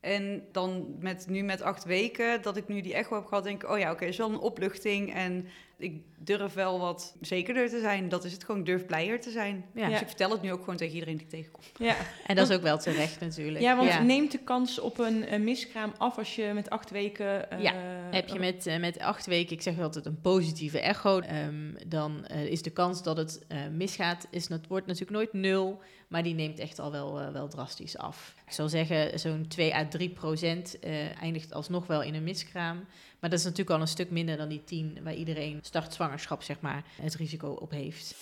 En 0.00 0.48
dan 0.52 0.96
met, 0.98 1.26
nu 1.28 1.42
met 1.42 1.62
acht 1.62 1.84
weken, 1.84 2.42
dat 2.42 2.56
ik 2.56 2.68
nu 2.68 2.80
die 2.80 2.94
echo 2.94 3.14
heb 3.14 3.26
gehad, 3.26 3.44
denk 3.44 3.62
ik, 3.62 3.70
oh 3.70 3.78
ja, 3.78 3.90
oké, 3.92 4.04
is 4.04 4.16
wel 4.16 4.30
een 4.30 4.38
opluchting. 4.38 5.14
En 5.14 5.46
ik 5.80 6.02
durf 6.18 6.52
wel 6.54 6.78
wat 6.80 7.16
zekerder 7.20 7.68
te 7.68 7.80
zijn. 7.80 8.08
Dat 8.08 8.24
is 8.24 8.32
het 8.32 8.44
gewoon, 8.44 8.60
ik 8.60 8.66
durf 8.66 8.86
blijer 8.86 9.20
te 9.20 9.30
zijn. 9.30 9.64
Ja. 9.74 9.88
Dus 9.88 10.00
ik 10.00 10.06
vertel 10.06 10.30
het 10.30 10.42
nu 10.42 10.52
ook 10.52 10.60
gewoon 10.60 10.76
tegen 10.76 10.94
iedereen 10.94 11.16
die 11.16 11.24
ik 11.24 11.30
tegenkom. 11.30 11.60
Ja. 11.78 11.96
En 12.26 12.36
dat 12.36 12.50
is 12.50 12.56
ook 12.56 12.62
wel 12.62 12.78
terecht 12.78 13.20
natuurlijk. 13.20 13.60
ja, 13.60 13.76
want 13.76 14.04
neemt 14.04 14.32
de 14.32 14.38
kans 14.38 14.78
op 14.78 14.98
een, 14.98 15.32
een 15.32 15.44
miskraam 15.44 15.92
af 15.98 16.18
als 16.18 16.34
je 16.34 16.50
met 16.54 16.70
acht 16.70 16.90
weken... 16.90 17.50
eh, 17.50 17.60
Ja, 17.62 17.72
Heb 18.10 18.28
je 18.28 18.38
met, 18.38 18.66
eh, 18.66 18.78
met 18.78 18.98
acht 18.98 19.26
weken, 19.26 19.52
ik 19.56 19.62
zeg 19.62 19.74
wel 19.74 19.84
altijd 19.84 20.06
een 20.06 20.20
positieve 20.20 20.80
echo, 20.80 21.18
ehm, 21.20 21.72
dan 21.86 22.26
eh, 22.26 22.44
is 22.46 22.62
de 22.62 22.70
kans 22.70 23.02
dat 23.02 23.16
het 23.16 23.44
eh, 23.48 23.58
misgaat, 23.72 24.26
is, 24.30 24.48
het 24.48 24.66
wordt 24.66 24.86
natuurlijk 24.86 25.12
nooit 25.16 25.32
nul, 25.32 25.80
maar 26.08 26.22
die 26.22 26.34
neemt 26.34 26.58
echt 26.58 26.78
al 26.78 26.90
wel, 26.92 27.32
wel 27.32 27.48
drastisch 27.48 27.96
af. 27.98 28.34
Ik 28.46 28.52
zou 28.52 28.68
zeggen, 28.68 29.18
zo'n 29.18 29.44
2 29.48 29.74
à 29.74 29.88
3 29.88 30.08
procent 30.10 30.78
eh, 30.78 31.22
eindigt 31.22 31.52
alsnog 31.52 31.86
wel 31.86 32.02
in 32.02 32.14
een 32.14 32.22
miskraam. 32.24 32.84
Maar 33.20 33.30
dat 33.30 33.38
is 33.38 33.44
natuurlijk 33.44 33.70
al 33.70 33.80
een 33.80 33.88
stuk 33.88 34.10
minder 34.10 34.36
dan 34.36 34.48
die 34.48 34.64
10 34.64 34.98
waar 35.02 35.14
iedereen 35.14 35.58
start 35.62 35.94
zwangerschap, 35.94 36.42
zeg 36.42 36.60
maar, 36.60 36.84
het 37.02 37.14
risico 37.14 37.48
op 37.48 37.70
heeft. 37.70 38.14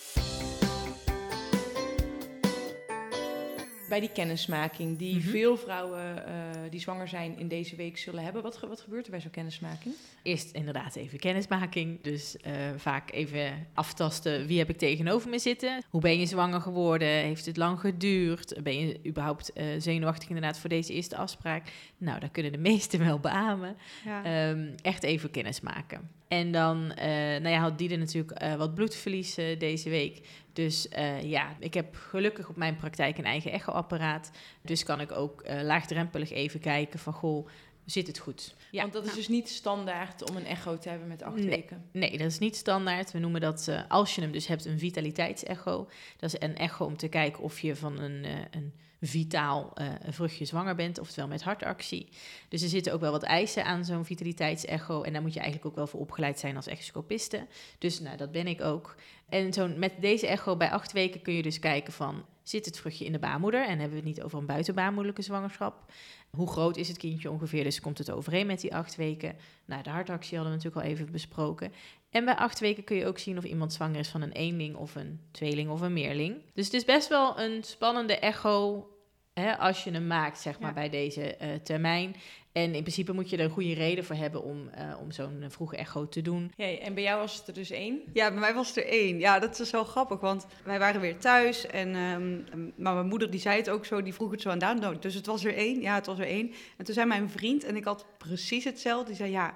Bij 3.89 4.01
die 4.01 4.13
kennismaking 4.13 4.99
die 4.99 5.17
Mhm. 5.17 5.29
veel 5.29 5.57
vrouwen 5.57 6.27
eh, 6.27 6.33
die 6.71 6.81
zwanger 6.81 7.09
zijn 7.09 7.39
in 7.39 7.49
deze 7.49 7.77
week 7.77 7.99
zullen 7.99 8.23
hebben. 8.25 8.43
Wat, 8.43 8.61
wat 8.61 8.81
gebeurt 8.81 9.05
er 9.05 9.11
bij 9.11 9.21
zo'n 9.21 9.31
kennismaking? 9.31 9.95
Eerst 10.23 10.51
inderdaad 10.51 10.97
even 10.97 11.19
kennismaking. 11.19 12.03
Dus 12.03 12.37
eh, 12.37 12.53
vaak 12.77 13.13
even 13.13 13.67
aftasten 13.75 14.47
wie 14.47 14.59
heb 14.59 14.69
ik 14.71 14.79
tegenover 14.79 15.31
me 15.31 15.39
zitten. 15.39 15.83
Hoe 15.91 16.01
ben 16.01 16.19
je 16.19 16.27
zwanger 16.27 16.61
geworden? 16.61 17.09
Heeft 17.09 17.47
het 17.47 17.57
lang 17.57 17.81
geduurd? 17.81 18.63
Ben 18.63 18.79
je 18.79 19.01
überhaupt 19.07 19.53
eh, 19.53 19.65
zenuwachtig 19.79 20.29
inderdaad 20.29 20.59
voor 20.59 20.69
deze 20.69 20.93
eerste 20.93 21.17
afspraak? 21.17 21.69
Nou, 21.99 22.21
daar 22.21 22.31
kunnen 22.31 22.53
de 22.53 22.59
meesten 22.59 22.99
wel 23.07 23.19
beamen. 23.19 23.77
Ja. 24.05 24.25
Ehm, 24.25 24.67
echt 24.83 25.03
even 25.03 25.31
kennis 25.31 25.61
maken. 25.61 26.11
En 26.29 26.53
dan 26.53 26.87
nou 26.87 27.49
ja, 27.49 27.59
had 27.61 27.79
Diede 27.79 27.97
natuurlijk 27.97 28.57
wat 28.57 28.75
bloedverlies 28.75 29.35
deze 29.59 29.91
week. 29.91 30.21
Dus 30.59 30.89
eh, 30.89 31.23
ja, 31.23 31.57
ik 31.59 31.75
heb 31.75 31.95
gelukkig 31.97 32.49
op 32.49 32.57
mijn 32.57 32.77
praktijk 32.77 33.19
een 33.19 33.25
eigen 33.25 33.53
echoapparaat. 33.53 34.31
Dus 34.63 34.85
kan 34.85 35.01
ik 35.01 35.13
ook 35.13 35.41
eh, 35.41 35.63
laagdrempelig 35.63 36.31
even 36.31 36.61
kijken 36.61 36.99
van, 36.99 37.13
goh, 37.13 37.49
zit 37.85 38.07
het 38.07 38.19
goed? 38.19 38.55
Ja. 38.71 38.81
Want 38.81 38.93
dat 38.93 39.07
is 39.07 39.15
dus 39.15 39.29
niet 39.29 39.49
standaard 39.49 40.31
om 40.31 40.37
een 40.37 40.47
echo 40.47 40.79
te 40.79 40.89
hebben 40.89 41.09
met 41.09 41.23
acht 41.23 41.35
Nee. 41.37 41.49
weken. 41.49 41.89
Nee, 41.93 42.11
dat 42.19 42.27
is 42.27 42.39
niet 42.39 42.57
standaard. 42.57 43.13
We 43.13 43.19
noemen 43.19 43.41
dat, 43.41 43.69
eh, 43.69 43.81
als 43.89 44.15
je 44.15 44.21
hem 44.21 44.33
dus 44.33 44.47
hebt, 44.47 44.65
een 44.65 44.79
vitaliteitsecho. 44.79 45.89
Dat 46.17 46.35
is 46.35 46.41
een 46.49 46.57
echo 46.57 46.85
om 46.85 46.97
te 46.97 47.09
kijken 47.09 47.43
of 47.43 47.61
je 47.61 47.77
van 47.77 47.99
een, 47.99 48.25
een 48.51 48.73
vitaal 49.01 49.71
eh, 49.75 49.87
vruchtje 50.09 50.45
zwanger 50.45 50.75
bent, 50.75 50.99
oftewel 50.99 51.29
met 51.29 51.43
hartactie. 51.43 52.09
Dus 52.49 52.63
er 52.63 52.69
zitten 52.69 52.93
ook 52.93 53.01
wel 53.01 53.11
wat 53.11 53.23
eisen 53.23 53.65
aan 53.65 53.85
zo'n 53.85 54.05
vitaliteitsecho. 54.05 55.03
En 55.03 55.13
daar 55.13 55.23
moet 55.23 55.35
je 55.35 55.41
eigenlijk 55.41 55.69
ook 55.69 55.77
wel 55.77 55.87
voor 55.87 56.01
opgeleid 56.01 56.39
zijn 56.39 56.57
als 56.57 56.67
echoscopiste. 56.67 57.47
Dus 57.79 58.01
nou, 58.01 58.17
dat 58.17 58.33
ben 58.33 58.47
ik 58.47 58.61
ook. 58.61 58.97
En 59.29 59.53
zo'n, 59.53 59.79
met 59.79 59.93
deze 60.01 60.27
echo 60.27 60.57
bij 60.57 60.71
acht 60.71 60.93
weken 60.93 61.23
kun 61.23 61.35
je 61.35 61.43
dus 61.43 61.59
kijken 61.59 61.93
van... 61.93 62.25
zit 62.43 62.65
het 62.65 62.79
vruchtje 62.79 63.05
in 63.05 63.13
de 63.13 63.19
baarmoeder? 63.19 63.63
En 63.63 63.79
hebben 63.79 63.91
we 63.91 63.97
het 63.97 64.05
niet 64.05 64.23
over 64.23 64.39
een 64.39 64.47
buitenbaarmoederlijke 64.47 65.23
zwangerschap. 65.23 65.93
Hoe 66.31 66.51
groot 66.51 66.77
is 66.77 66.89
het 66.89 66.97
kindje 66.97 67.31
ongeveer? 67.31 67.65
Dus 67.65 67.81
komt 67.81 67.99
het 67.99 68.11
overeen 68.11 68.47
met 68.47 68.61
die 68.61 68.75
acht 68.75 68.97
weken? 68.97 69.37
Nou, 69.65 69.83
de 69.83 69.91
hartactie 69.91 70.37
hadden 70.37 70.57
we 70.57 70.63
natuurlijk 70.63 70.87
al 70.87 70.93
even 70.93 71.13
besproken. 71.13 71.73
En 72.11 72.25
bij 72.25 72.35
acht 72.37 72.61
weken 72.61 72.85
kun 72.85 72.97
je 72.97 73.07
ook 73.07 73.19
zien 73.19 73.39
of 73.39 73.45
iemand 73.45 73.73
zwanger 73.73 73.99
is 73.99 74.09
van 74.09 74.23
een 74.23 74.33
eenling 74.33 74.77
of 74.77 74.95
een 74.95 75.21
tweeling 75.31 75.71
of 75.71 75.81
een 75.81 75.93
meerling. 75.93 76.37
Dus 76.55 76.65
het 76.65 76.75
is 76.75 76.85
best 76.85 77.09
wel 77.09 77.41
een 77.41 77.65
spannende 77.65 78.19
echo 78.19 78.89
hè, 79.33 79.57
als 79.59 79.85
je 79.85 79.91
hem 79.91 80.07
maakt, 80.07 80.39
zeg 80.41 80.59
maar, 80.59 80.69
Ja. 80.69 80.75
bij 80.75 80.89
deze 80.89 81.37
eh, 81.37 81.49
termijn. 81.55 82.17
En 82.53 82.75
in 82.75 82.81
principe 82.83 83.13
moet 83.13 83.31
je 83.31 83.37
er 83.37 83.45
een 83.45 83.51
goede 83.51 83.75
reden 83.75 84.05
voor 84.05 84.17
hebben 84.17 84.43
om, 84.43 84.69
eh, 84.69 84.95
om 85.01 85.11
zo'n 85.11 85.43
eh, 85.43 85.51
vroege 85.51 85.77
echo 85.77 86.09
te 86.09 86.23
doen. 86.23 86.53
Ja, 86.57 86.67
en 86.79 86.95
bij 86.95 87.03
jou 87.03 87.21
was 87.21 87.37
het 87.37 87.49
er 87.49 87.55
dus 87.55 87.71
één. 87.71 88.01
Ja, 88.13 88.31
bij 88.31 88.41
mij 88.41 88.55
was 88.55 88.69
het 88.69 88.77
er 88.77 88.87
één. 88.87 89.19
Ja, 89.19 89.39
dat 89.39 89.59
is 89.61 89.71
wel 89.71 89.85
grappig, 89.85 90.21
want 90.21 90.47
wij 90.65 90.79
waren 90.79 91.01
weer 91.01 91.19
thuis. 91.19 91.67
En, 91.67 91.95
ehm, 91.95 92.71
maar 92.83 92.95
mijn 92.95 93.07
moeder 93.07 93.31
die 93.31 93.41
zei 93.41 93.57
het 93.57 93.71
ook 93.71 93.85
zo, 93.85 94.03
die 94.03 94.15
vroeg 94.15 94.31
het 94.31 94.41
zo 94.43 94.51
aan 94.51 94.59
Daan. 94.59 94.79
Nou, 94.79 94.99
Dus 94.99 95.15
het 95.15 95.27
was 95.27 95.45
er 95.45 95.55
één. 95.55 95.81
Ja, 95.81 95.95
het 95.95 96.07
was 96.07 96.19
er 96.19 96.27
één. 96.27 96.53
En 96.77 96.85
toen 96.85 96.95
zei 96.95 97.07
mijn 97.07 97.31
vriend, 97.31 97.65
en 97.65 97.77
ik 97.77 97.85
had 97.85 98.07
precies 98.19 98.65
hetzelfde. 98.65 99.07
Die 99.07 99.17
zei, 99.17 99.31
ja, 99.31 99.55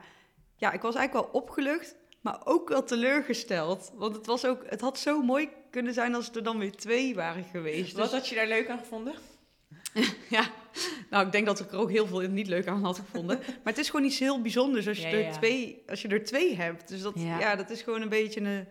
ja 0.56 0.72
ik 0.72 0.82
was 0.82 0.94
eigenlijk 0.94 1.26
wel 1.26 1.40
opgelucht, 1.42 1.96
maar 2.22 2.40
ook 2.44 2.68
wel 2.68 2.84
teleurgesteld. 2.84 3.92
Want 3.94 4.16
het, 4.16 4.26
was 4.26 4.44
ook, 4.44 4.62
het 4.68 4.80
had 4.80 4.98
zo 4.98 5.22
mooi 5.22 5.48
kunnen 5.70 5.94
zijn 5.94 6.14
als 6.14 6.30
er 6.34 6.42
dan 6.42 6.58
weer 6.58 6.72
twee 6.76 7.14
waren 7.14 7.44
geweest. 7.44 7.92
Wat 7.92 8.02
Dus- 8.10 8.12
had 8.12 8.28
je 8.28 8.34
daar 8.34 8.46
leuk 8.48 8.68
aan 8.68 8.78
gevonden? 8.78 9.14
ja, 10.30 10.44
nou, 11.10 11.26
ik 11.26 11.32
denk 11.32 11.46
dat 11.46 11.60
ik 11.60 11.72
er 11.72 11.78
ook 11.78 11.90
heel 11.90 12.06
veel 12.06 12.20
niet 12.20 12.46
leuk 12.46 12.66
aan 12.66 12.84
had 12.84 12.98
gevonden. 12.98 13.38
Maar 13.62 13.72
het 13.72 13.78
is 13.78 13.90
gewoon 13.90 14.06
iets 14.06 14.18
heel 14.18 14.40
bijzonders 14.42 14.88
als 14.88 14.96
je, 14.98 15.06
Ja, 15.08 15.12
er, 15.12 15.18
ja. 15.20 15.30
Twee, 15.32 15.82
als 15.86 16.02
je 16.02 16.08
er 16.08 16.24
twee 16.24 16.56
hebt. 16.56 16.88
Dus 16.88 17.02
dat, 17.02 17.12
Ja. 17.16 17.38
ja. 17.38 17.56
dat 17.56 17.70
is 17.70 17.82
gewoon 17.82 18.02
een 18.02 18.08
beetje 18.08 18.40
een, 18.40 18.66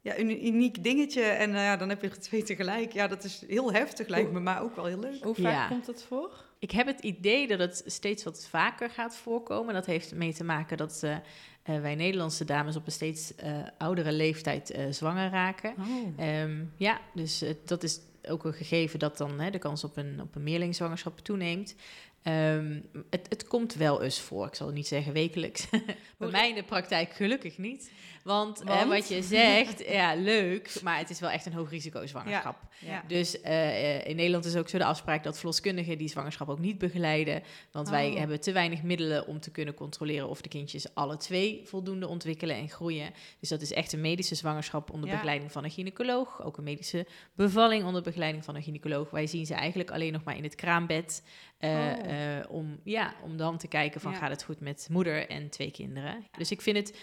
ja, 0.00 0.18
een 0.18 0.46
uniek 0.46 0.82
dingetje. 0.84 1.22
En 1.22 1.54
eh, 1.54 1.62
ja, 1.62 1.76
dan 1.76 1.88
heb 1.88 2.02
je 2.02 2.08
er 2.08 2.20
twee 2.20 2.42
tegelijk. 2.42 2.92
Ja, 2.92 3.06
dat 3.08 3.24
is 3.24 3.42
heel 3.46 3.72
heftig, 3.72 4.08
lijkt 4.08 4.32
me, 4.32 4.40
maar 4.40 4.62
ook 4.62 4.76
wel 4.76 4.84
heel 4.84 4.98
leuk. 4.98 5.22
Hoe 5.24 5.34
vaak 5.34 5.52
Ja. 5.52 5.68
komt 5.68 5.86
dat 5.86 6.02
voor? 6.02 6.44
Ik 6.58 6.70
heb 6.70 6.86
het 6.86 7.00
idee 7.00 7.46
dat 7.46 7.58
het 7.58 7.82
steeds 7.86 8.24
wat 8.24 8.46
vaker 8.50 8.90
gaat 8.90 9.16
voorkomen. 9.16 9.74
Dat 9.74 9.86
heeft 9.86 10.10
ermee 10.10 10.34
te 10.34 10.44
maken 10.44 10.76
dat 10.76 11.00
eh, 11.02 11.16
eh, 11.64 11.80
wij 11.80 11.94
Nederlandse 11.94 12.44
dames 12.44 12.76
op 12.76 12.86
een 12.86 12.92
steeds 12.92 13.34
eh, 13.34 13.52
oudere 13.78 14.12
leeftijd 14.12 14.70
eh, 14.70 14.84
zwanger 14.90 15.30
raken. 15.30 15.74
Ehm, 16.16 16.64
ja, 16.76 17.00
dus 17.14 17.44
dat 17.64 17.82
is 17.82 18.00
ook 18.28 18.44
een 18.44 18.52
gegeven 18.52 18.98
dat 18.98 19.16
dan 19.16 19.40
hè, 19.40 19.50
de 19.50 19.58
kans 19.58 19.84
op 19.84 19.96
een, 19.96 20.20
op 20.20 20.34
een 20.34 20.42
meerlingzwangerschap 20.42 21.18
toeneemt. 21.18 21.74
Ehm, 22.22 22.80
het, 23.10 23.26
het 23.28 23.46
komt 23.46 23.74
wel 23.74 24.02
eens 24.02 24.20
voor. 24.20 24.46
Ik 24.46 24.54
zal 24.54 24.70
niet 24.70 24.86
zeggen 24.86 25.12
wekelijks. 25.12 25.66
Bij 26.18 26.30
mij 26.30 26.48
in 26.48 26.54
de 26.54 26.62
praktijk 26.62 27.12
gelukkig 27.12 27.58
niet. 27.58 27.90
Want, 28.24 28.62
hè, 28.64 28.86
wat 28.86 29.08
je 29.08 29.22
zegt, 29.22 29.84
ja, 29.98 30.14
leuk. 30.14 30.80
Maar 30.82 30.98
het 30.98 31.10
is 31.10 31.20
wel 31.20 31.30
echt 31.30 31.46
een 31.46 31.52
hoog 31.52 31.70
risico 31.70 32.06
zwangerschap. 32.06 32.56
Ja. 32.78 33.04
Dus 33.08 33.40
eh, 33.40 34.06
in 34.06 34.16
Nederland 34.16 34.44
is 34.44 34.56
ook 34.56 34.68
zo 34.68 34.78
de 34.78 34.84
afspraak 34.84 35.22
dat 35.24 35.36
verloskundigen 35.36 35.98
die 35.98 36.08
zwangerschap 36.08 36.48
ook 36.48 36.58
niet 36.58 36.78
begeleiden. 36.78 37.42
Want 37.72 37.88
wij 37.88 38.10
Oh. 38.10 38.18
hebben 38.18 38.40
te 38.40 38.52
weinig 38.52 38.82
middelen 38.82 39.26
om 39.26 39.40
te 39.40 39.50
kunnen 39.50 39.74
controleren 39.74 40.28
of 40.28 40.40
de 40.42 40.48
kindjes 40.48 40.94
alle 40.94 41.16
twee 41.16 41.60
voldoende 41.64 42.08
ontwikkelen 42.08 42.56
en 42.56 42.68
groeien. 42.68 43.10
Dus 43.40 43.48
dat 43.48 43.60
is 43.60 43.72
echt 43.72 43.92
een 43.92 44.00
medische 44.00 44.34
zwangerschap 44.34 44.90
onder 44.90 45.08
Ja. 45.08 45.14
begeleiding 45.14 45.52
van 45.52 45.64
een 45.64 45.70
gynaecoloog. 45.70 46.42
Ook 46.42 46.56
een 46.56 46.64
medische 46.64 47.06
bevalling 47.34 47.84
onder 47.84 48.02
begeleiding 48.02 48.44
van 48.44 48.54
een 48.56 48.62
gynaecoloog. 48.62 49.10
Wij 49.10 49.26
zien 49.26 49.46
ze 49.46 49.54
eigenlijk 49.54 49.90
alleen 49.90 50.12
nog 50.12 50.24
maar 50.24 50.36
in 50.36 50.42
het 50.44 50.54
kraambed. 50.54 51.22
eh, 51.58 51.70
Oh. 51.70 52.38
eh, 52.38 52.44
om, 52.50 52.80
ja, 52.84 53.14
om 53.22 53.36
dan 53.36 53.58
te 53.58 53.68
kijken 53.68 54.00
van 54.00 54.14
gaat 54.14 54.30
het 54.30 54.42
goed 54.44 54.60
met 54.60 54.86
moeder 54.90 55.28
en 55.28 55.48
twee 55.50 55.70
kinderen. 55.70 56.24
Dus 56.38 56.50
ik 56.50 56.60
vind 56.60 56.76
het 56.76 56.98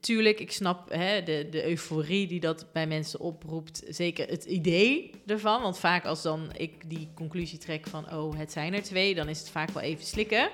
Tuurlijk, 0.00 0.40
ik 0.40 0.52
snap 0.52 0.90
hè, 0.90 1.22
de, 1.22 1.48
de 1.50 1.68
euforie 1.68 2.26
die 2.26 2.40
dat 2.40 2.66
bij 2.72 2.86
mensen 2.86 3.20
oproept. 3.20 3.82
Zeker 3.88 4.28
het 4.28 4.44
idee 4.44 5.10
ervan. 5.26 5.62
Want 5.62 5.78
vaak 5.78 6.04
als 6.04 6.22
dan 6.22 6.50
ik 6.56 6.90
die 6.90 7.08
conclusie 7.14 7.58
trek 7.58 7.86
van... 7.86 8.12
oh, 8.12 8.36
het 8.36 8.52
zijn 8.52 8.74
er 8.74 8.82
twee, 8.82 9.14
dan 9.14 9.28
is 9.28 9.38
het 9.38 9.50
vaak 9.50 9.70
wel 9.70 9.82
even 9.82 10.06
slikken. 10.06 10.50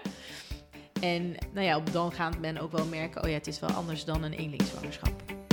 En 1.00 1.34
nou 1.52 1.66
ja, 1.66 1.80
dan 1.92 2.12
gaat 2.12 2.38
men 2.40 2.58
ook 2.58 2.72
wel 2.72 2.86
merken... 2.86 3.22
oh 3.22 3.28
ja, 3.28 3.34
het 3.34 3.46
is 3.46 3.60
wel 3.60 3.70
anders 3.70 4.04
dan 4.04 4.22
een 4.22 4.32
eenlingzwangerschap. 4.32 5.43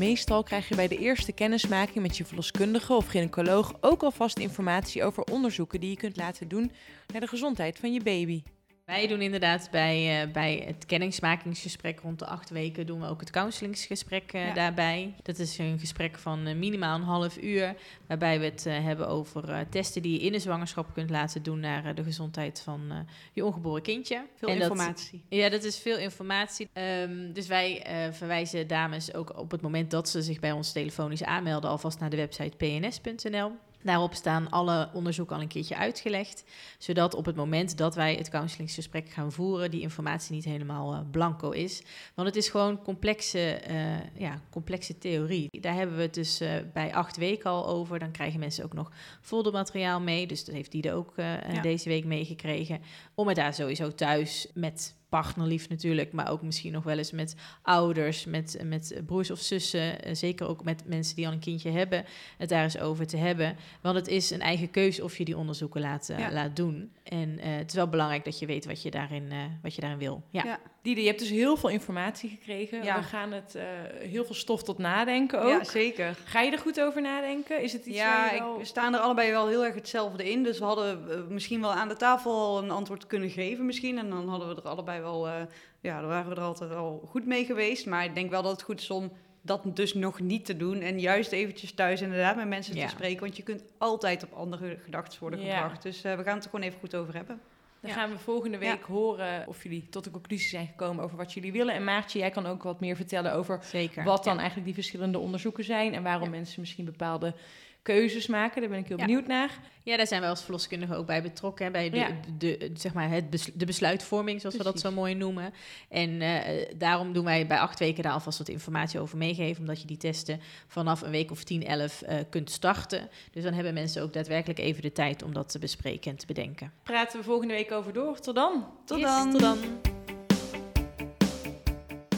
Meestal 0.00 0.42
krijg 0.42 0.68
je 0.68 0.74
bij 0.74 0.88
de 0.88 0.98
eerste 0.98 1.32
kennismaking 1.32 2.06
met 2.06 2.16
je 2.16 2.24
verloskundige 2.24 2.92
of 2.92 3.06
gynaecoloog 3.06 3.74
ook 3.80 4.02
alvast 4.02 4.38
informatie 4.38 5.04
over 5.04 5.24
onderzoeken 5.24 5.80
die 5.80 5.90
je 5.90 5.96
kunt 5.96 6.16
laten 6.16 6.48
doen 6.48 6.72
naar 7.12 7.20
de 7.20 7.26
gezondheid 7.26 7.78
van 7.78 7.92
je 7.92 8.02
baby. 8.02 8.42
Wij 8.90 9.06
doen 9.06 9.20
inderdaad 9.20 9.68
bij, 9.70 10.22
eh, 10.22 10.32
bij 10.32 10.62
het 10.66 10.86
kennismakingsgesprek 10.86 12.00
rond 12.00 12.18
de 12.18 12.26
acht 12.26 12.50
weken 12.50 12.86
doen 12.86 13.00
we 13.00 13.06
ook 13.06 13.20
het 13.20 13.30
counselinggesprek 13.30 14.32
eh, 14.32 14.46
Ja. 14.46 14.54
daarbij. 14.54 15.14
Dat 15.22 15.38
is 15.38 15.58
een 15.58 15.78
gesprek 15.78 16.18
van 16.18 16.46
eh, 16.46 16.54
minimaal 16.54 16.94
een 16.94 17.02
half 17.04 17.38
uur, 17.42 17.74
waarbij 18.06 18.38
we 18.38 18.44
het 18.44 18.64
hebben 18.64 19.08
over 19.08 19.66
testen 19.68 20.02
die 20.02 20.12
je 20.12 20.26
in 20.26 20.32
de 20.32 20.38
zwangerschap 20.38 20.94
kunt 20.94 21.10
laten 21.10 21.42
doen 21.42 21.60
naar 21.60 21.94
de 21.94 22.02
gezondheid 22.04 22.60
van 22.64 23.06
je 23.32 23.44
ongeboren 23.44 23.82
kindje. 23.82 24.22
Veel 24.36 24.48
En 24.48 24.58
dat- 24.58 24.68
informatie. 24.70 25.22
ja, 25.28 25.48
dat 25.48 25.64
is 25.64 25.78
veel 25.78 25.98
informatie. 25.98 26.68
Ehm, 26.72 27.32
dus 27.32 27.46
wij 27.46 27.86
verwijzen 28.12 28.66
dames 28.66 29.14
ook 29.14 29.38
op 29.38 29.50
het 29.50 29.60
moment 29.60 29.90
dat 29.90 30.08
ze 30.08 30.22
zich 30.22 30.40
bij 30.40 30.52
ons 30.52 30.72
telefonisch 30.72 31.24
aanmelden, 31.24 31.70
alvast 31.70 32.00
naar 32.00 32.10
de 32.10 32.16
website 32.16 32.56
pns.nl. 32.56 33.50
Daarop 33.82 34.14
staan 34.14 34.50
alle 34.50 34.90
onderzoeken 34.92 35.36
al 35.36 35.42
een 35.42 35.48
keertje 35.48 35.76
uitgelegd, 35.76 36.44
zodat 36.78 37.14
op 37.14 37.24
het 37.26 37.36
moment 37.36 37.76
dat 37.78 37.94
wij 37.94 38.14
het 38.14 38.28
counselinggesprek 38.28 39.08
gaan 39.10 39.32
voeren, 39.32 39.70
die 39.70 39.80
informatie 39.80 40.34
niet 40.34 40.44
helemaal 40.44 40.92
eh, 40.92 41.00
blanco 41.10 41.50
is. 41.50 41.82
Want 42.14 42.28
het 42.28 42.36
is 42.36 42.48
gewoon 42.48 42.82
complexe, 42.82 43.50
eh, 43.50 44.20
ja, 44.20 44.40
complexe 44.50 44.98
theorie. 44.98 45.48
Daar 45.60 45.74
hebben 45.74 45.96
we 45.96 46.02
het 46.02 46.14
dus 46.14 46.40
eh, 46.40 46.52
bij 46.72 46.94
acht 46.94 47.16
weken 47.16 47.50
al 47.50 47.66
over. 47.66 47.98
Dan 47.98 48.10
krijgen 48.10 48.40
mensen 48.40 48.64
ook 48.64 48.72
nog 48.72 48.90
foldermateriaal 49.20 50.00
mee. 50.00 50.26
Dus 50.26 50.44
dat 50.44 50.54
heeft 50.54 50.70
Diede 50.70 50.92
ook 50.92 51.12
eh, 51.16 51.52
Ja. 51.52 51.60
deze 51.62 51.88
week 51.88 52.04
meegekregen. 52.04 52.80
Om 53.14 53.26
het 53.26 53.36
daar 53.36 53.54
sowieso 53.54 53.94
thuis 53.94 54.46
met 54.54 54.98
partnerlief 55.10 55.68
natuurlijk, 55.68 56.12
maar 56.12 56.30
ook 56.30 56.42
misschien 56.42 56.72
nog 56.72 56.84
wel 56.84 56.98
eens 56.98 57.10
met 57.12 57.34
ouders, 57.62 58.24
met, 58.24 58.60
met 58.64 59.00
broers 59.06 59.30
of 59.30 59.38
zussen, 59.38 60.02
eh, 60.02 60.14
zeker 60.14 60.48
ook 60.48 60.64
met 60.64 60.82
mensen 60.86 61.16
die 61.16 61.26
al 61.26 61.32
een 61.32 61.38
kindje 61.38 61.70
hebben, 61.70 62.04
het 62.38 62.48
daar 62.48 62.62
eens 62.62 62.78
over 62.78 63.06
te 63.06 63.16
hebben. 63.16 63.56
Want 63.80 63.96
het 63.96 64.08
is 64.08 64.30
een 64.30 64.40
eigen 64.40 64.70
keuze 64.70 65.04
of 65.04 65.18
je 65.18 65.24
die 65.24 65.36
onderzoeken 65.36 65.80
laat, 65.80 66.08
eh, 66.08 66.18
Ja. 66.18 66.32
laat 66.32 66.56
doen. 66.56 66.90
En 67.02 67.38
eh, 67.38 67.56
het 67.56 67.68
is 67.68 67.74
wel 67.74 67.88
belangrijk 67.88 68.24
dat 68.24 68.38
je 68.38 68.46
weet 68.46 68.66
wat 68.66 68.82
je 68.82 68.90
daarin, 68.90 69.32
wat 69.62 69.74
je 69.74 69.80
daarin 69.80 69.98
wil. 69.98 70.22
Ja. 70.30 70.44
Ja. 70.44 70.58
Diede, 70.82 71.00
je 71.00 71.06
hebt 71.06 71.18
dus 71.18 71.30
heel 71.30 71.56
veel 71.56 71.68
informatie 71.68 72.28
gekregen. 72.30 72.82
Ja. 72.82 72.96
We 72.96 73.02
gaan 73.02 73.32
het 73.32 73.54
eh, 73.54 73.64
heel 73.98 74.24
veel 74.24 74.34
stof 74.34 74.62
tot 74.62 74.78
nadenken 74.78 75.40
ook. 75.42 75.48
Ja, 75.48 75.64
zeker. 75.64 76.16
Ga 76.24 76.40
je 76.40 76.50
er 76.50 76.58
goed 76.58 76.80
over 76.80 77.02
nadenken? 77.02 77.62
Is 77.62 77.72
het 77.72 77.86
iets 77.86 77.96
Ja, 77.96 78.16
waar 78.16 78.28
je 78.30 78.34
ik, 78.36 78.42
wel- 78.42 78.58
we 78.58 78.64
staan 78.64 78.94
er 78.94 79.00
allebei 79.00 79.30
wel 79.30 79.48
heel 79.48 79.64
erg 79.64 79.74
hetzelfde 79.74 80.30
in. 80.30 80.42
Dus 80.42 80.58
we 80.58 80.64
hadden 80.64 81.10
eh, 81.10 81.16
misschien 81.28 81.60
wel 81.60 81.72
aan 81.72 81.88
de 81.88 81.96
tafel 81.96 82.32
al 82.32 82.58
een 82.62 82.70
antwoord 82.70 83.06
kunnen 83.06 83.30
geven 83.30 83.66
misschien. 83.66 83.98
En 83.98 84.10
dan 84.10 84.28
hadden 84.28 84.48
we 84.48 84.54
er 84.62 84.68
allebei 84.68 85.00
wel... 85.00 85.28
eh, 85.28 85.34
ja, 85.80 86.00
dan 86.00 86.08
waren 86.08 86.30
we 86.30 86.36
er 86.36 86.42
altijd 86.42 86.70
al 86.74 87.02
goed 87.08 87.26
mee 87.26 87.44
geweest. 87.44 87.86
Maar 87.86 88.04
ik 88.04 88.14
denk 88.14 88.30
wel 88.30 88.42
dat 88.42 88.52
het 88.52 88.62
goed 88.62 88.80
is 88.80 88.90
om 88.90 89.12
dat 89.42 89.62
dus 89.76 89.94
nog 89.94 90.20
niet 90.20 90.44
te 90.44 90.56
doen. 90.56 90.80
En 90.80 91.00
juist 91.00 91.32
eventjes 91.32 91.72
thuis 91.74 92.00
inderdaad 92.00 92.36
met 92.36 92.48
mensen 92.48 92.76
Ja. 92.76 92.84
te 92.84 92.90
spreken. 92.90 93.20
Want 93.20 93.36
je 93.36 93.42
kunt 93.42 93.62
altijd 93.78 94.22
op 94.22 94.32
andere 94.32 94.76
gedachten 94.84 95.20
worden 95.20 95.40
Ja. 95.40 95.60
gebracht. 95.60 95.82
Dus 95.82 96.00
we 96.02 96.08
gaan 96.22 96.34
het 96.34 96.44
er 96.44 96.50
gewoon 96.50 96.66
even 96.66 96.80
goed 96.80 96.94
over 96.94 97.14
hebben. 97.14 97.40
Dan 97.80 97.90
Ja. 97.90 97.96
gaan 97.96 98.10
we 98.10 98.18
volgende 98.18 98.58
week 98.58 98.82
horen 98.82 99.46
of 99.48 99.62
jullie 99.62 99.88
tot 99.88 100.06
een 100.06 100.12
conclusie 100.12 100.48
zijn 100.48 100.66
gekomen 100.66 101.04
over 101.04 101.16
wat 101.16 101.32
jullie 101.32 101.52
willen. 101.52 101.74
En 101.74 101.84
Maartje, 101.84 102.18
jij 102.18 102.30
kan 102.30 102.46
ook 102.46 102.62
wat 102.62 102.80
meer 102.80 102.96
vertellen 102.96 103.32
over 103.32 103.58
Zeker. 103.62 104.04
wat 104.04 104.24
dan 104.24 104.36
eigenlijk 104.36 104.64
die 104.66 104.74
verschillende 104.74 105.18
onderzoeken 105.18 105.64
zijn 105.64 105.94
en 105.94 106.02
waarom 106.02 106.30
mensen 106.30 106.60
misschien 106.60 106.84
bepaalde 106.84 107.34
keuzes 107.82 108.26
maken. 108.26 108.60
Daar 108.60 108.70
ben 108.70 108.78
ik 108.78 108.86
heel 108.88 108.98
Ja. 108.98 109.04
benieuwd 109.04 109.26
naar. 109.26 109.58
Ja, 109.82 109.96
daar 109.96 110.06
zijn 110.06 110.20
wij 110.20 110.30
als 110.30 110.42
verloskundigen 110.42 110.96
ook 110.96 111.06
bij 111.06 111.22
betrokken. 111.22 111.64
Hè, 111.64 111.70
bij 111.70 111.90
de, 111.90 111.96
Ja. 111.96 112.08
de, 112.38 112.56
de- 112.56 112.70
zeg 112.74 112.92
maar 112.94 113.10
het 113.10 113.30
bes- 113.30 113.50
de 113.54 113.64
besluitvorming, 113.64 114.40
zoals 114.40 114.56
we 114.56 114.62
dat 114.62 114.80
zo 114.80 114.90
mooi 114.90 115.14
noemen. 115.14 115.52
En 115.88 116.20
eh, 116.20 116.66
daarom 116.76 117.12
doen 117.12 117.24
wij 117.24 117.46
bij 117.46 117.58
acht 117.58 117.78
weken 117.78 118.02
daar 118.02 118.12
alvast 118.12 118.38
wat 118.38 118.48
informatie 118.48 119.00
over 119.00 119.18
meegeven. 119.18 119.60
Omdat 119.60 119.80
je 119.80 119.86
die 119.86 119.96
testen 119.96 120.40
vanaf 120.66 121.02
een 121.02 121.10
week 121.10 121.30
of 121.30 121.44
10, 121.44 121.66
11 121.66 122.02
eh, 122.02 122.16
kunt 122.30 122.50
starten. 122.50 123.08
Dus 123.30 123.42
dan 123.42 123.52
hebben 123.52 123.74
mensen 123.74 124.02
ook 124.02 124.12
daadwerkelijk 124.12 124.58
even 124.58 124.82
de 124.82 124.92
tijd 124.92 125.22
om 125.22 125.32
dat 125.32 125.48
te 125.48 125.58
bespreken 125.58 126.10
en 126.10 126.16
te 126.16 126.26
bedenken. 126.26 126.72
Praten 126.82 127.18
we 127.18 127.24
volgende 127.24 127.54
week 127.54 127.72
over 127.72 127.92
door. 127.92 128.20
Tot 128.20 128.34
dan. 128.34 128.66
Tot 128.84 128.98
Yes, 128.98 129.06
dan! 129.08 129.30
Tot 129.30 129.40
dan. 129.40 129.58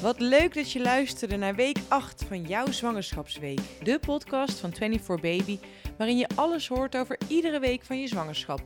Wat 0.02 0.20
leuk 0.20 0.54
dat 0.54 0.72
je 0.72 0.80
luisterde 0.80 1.36
naar 1.36 1.54
week 1.54 1.78
8 1.88 2.24
van 2.24 2.42
jouw 2.42 2.66
zwangerschapsweek. 2.66 3.60
De 3.82 3.98
podcast 3.98 4.58
van 4.58 4.72
24 4.74 5.20
Baby, 5.20 5.58
waarin 5.98 6.18
je 6.18 6.28
alles 6.34 6.68
hoort 6.68 6.96
over 6.96 7.18
iedere 7.28 7.60
week 7.60 7.82
van 7.82 8.00
je 8.00 8.06
zwangerschap. 8.06 8.60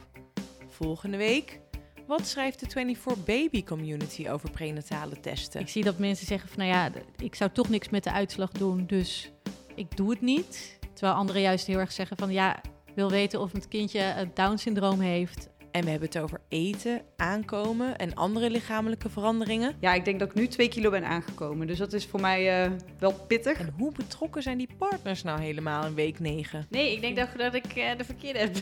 Volgende 0.68 1.16
week, 1.16 1.60
wat 2.06 2.26
schrijft 2.26 2.60
de 2.60 2.66
24 2.70 3.24
Baby 3.24 3.64
community 3.64 4.28
over 4.28 4.50
prenatale 4.50 5.20
testen? 5.20 5.60
Ik 5.60 5.68
zie 5.68 5.84
dat 5.84 5.98
mensen 5.98 6.26
zeggen 6.26 6.48
van, 6.48 6.58
nou 6.58 6.70
ja, 6.70 6.90
ik 7.16 7.34
zou 7.34 7.50
toch 7.50 7.68
niks 7.68 7.88
met 7.88 8.04
de 8.04 8.12
uitslag 8.12 8.50
doen, 8.50 8.86
dus 8.86 9.32
ik 9.74 9.96
doe 9.96 10.10
het 10.10 10.20
niet. 10.20 10.78
Terwijl 10.92 11.16
anderen 11.16 11.42
juist 11.42 11.66
heel 11.66 11.78
erg 11.78 11.92
zeggen 11.92 12.16
van, 12.16 12.32
ja, 12.32 12.60
wil 12.94 13.10
weten 13.10 13.40
of 13.40 13.52
het 13.52 13.68
kindje 13.68 14.00
het 14.00 14.36
Down-syndroom 14.36 15.00
heeft. 15.00 15.48
En 15.76 15.84
we 15.84 15.90
hebben 15.90 16.08
het 16.08 16.18
over 16.18 16.40
eten, 16.48 17.02
aankomen 17.16 17.98
en 17.98 18.14
andere 18.14 18.50
lichamelijke 18.50 19.08
veranderingen. 19.08 19.76
Ja, 19.80 19.92
ik 19.92 20.04
denk 20.04 20.18
dat 20.18 20.28
ik 20.28 20.34
nu 20.34 20.46
twee 20.46 20.68
kilo 20.68 20.90
ben 20.90 21.04
aangekomen. 21.04 21.66
Dus 21.66 21.78
dat 21.78 21.92
is 21.92 22.06
voor 22.06 22.20
mij 22.20 22.64
eh, 22.64 22.70
wel 22.98 23.12
pittig. 23.12 23.58
En 23.58 23.74
hoe 23.78 23.92
betrokken 23.92 24.42
zijn 24.42 24.58
die 24.58 24.68
partners 24.78 25.22
nou 25.22 25.40
helemaal 25.40 25.86
in 25.86 25.94
week 25.94 26.18
9? 26.18 26.66
Nee, 26.70 26.92
ik 26.92 27.00
denk 27.00 27.16
dat, 27.16 27.28
dat 27.36 27.54
ik 27.54 27.66
eh, 27.66 27.96
de 27.96 28.04
verkeerde 28.04 28.38
heb. 28.38 28.56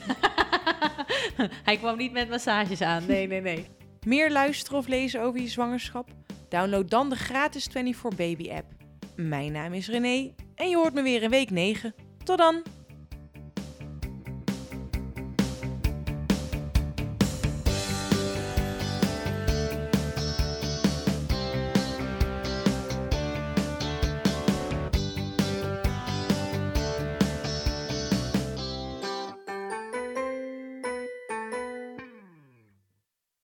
Hij 1.64 1.76
kwam 1.76 1.96
niet 1.96 2.12
met 2.12 2.28
massages 2.28 2.80
aan. 2.80 3.06
Nee, 3.06 3.26
nee, 3.26 3.40
nee. 3.40 3.66
Meer 4.06 4.30
luisteren 4.30 4.78
of 4.78 4.86
lezen 4.86 5.22
over 5.22 5.40
je 5.40 5.48
zwangerschap? 5.48 6.08
Download 6.48 6.90
dan 6.90 7.10
de 7.10 7.16
gratis 7.16 7.68
24 7.72 8.18
Baby 8.18 8.50
app. 8.50 8.72
Mijn 9.16 9.52
naam 9.52 9.72
is 9.72 9.88
René 9.88 10.34
en 10.54 10.68
je 10.68 10.76
hoort 10.76 10.94
me 10.94 11.02
weer 11.02 11.22
in 11.22 11.30
week 11.30 11.50
9. 11.50 11.94
Tot 12.24 12.38
dan! 12.38 12.62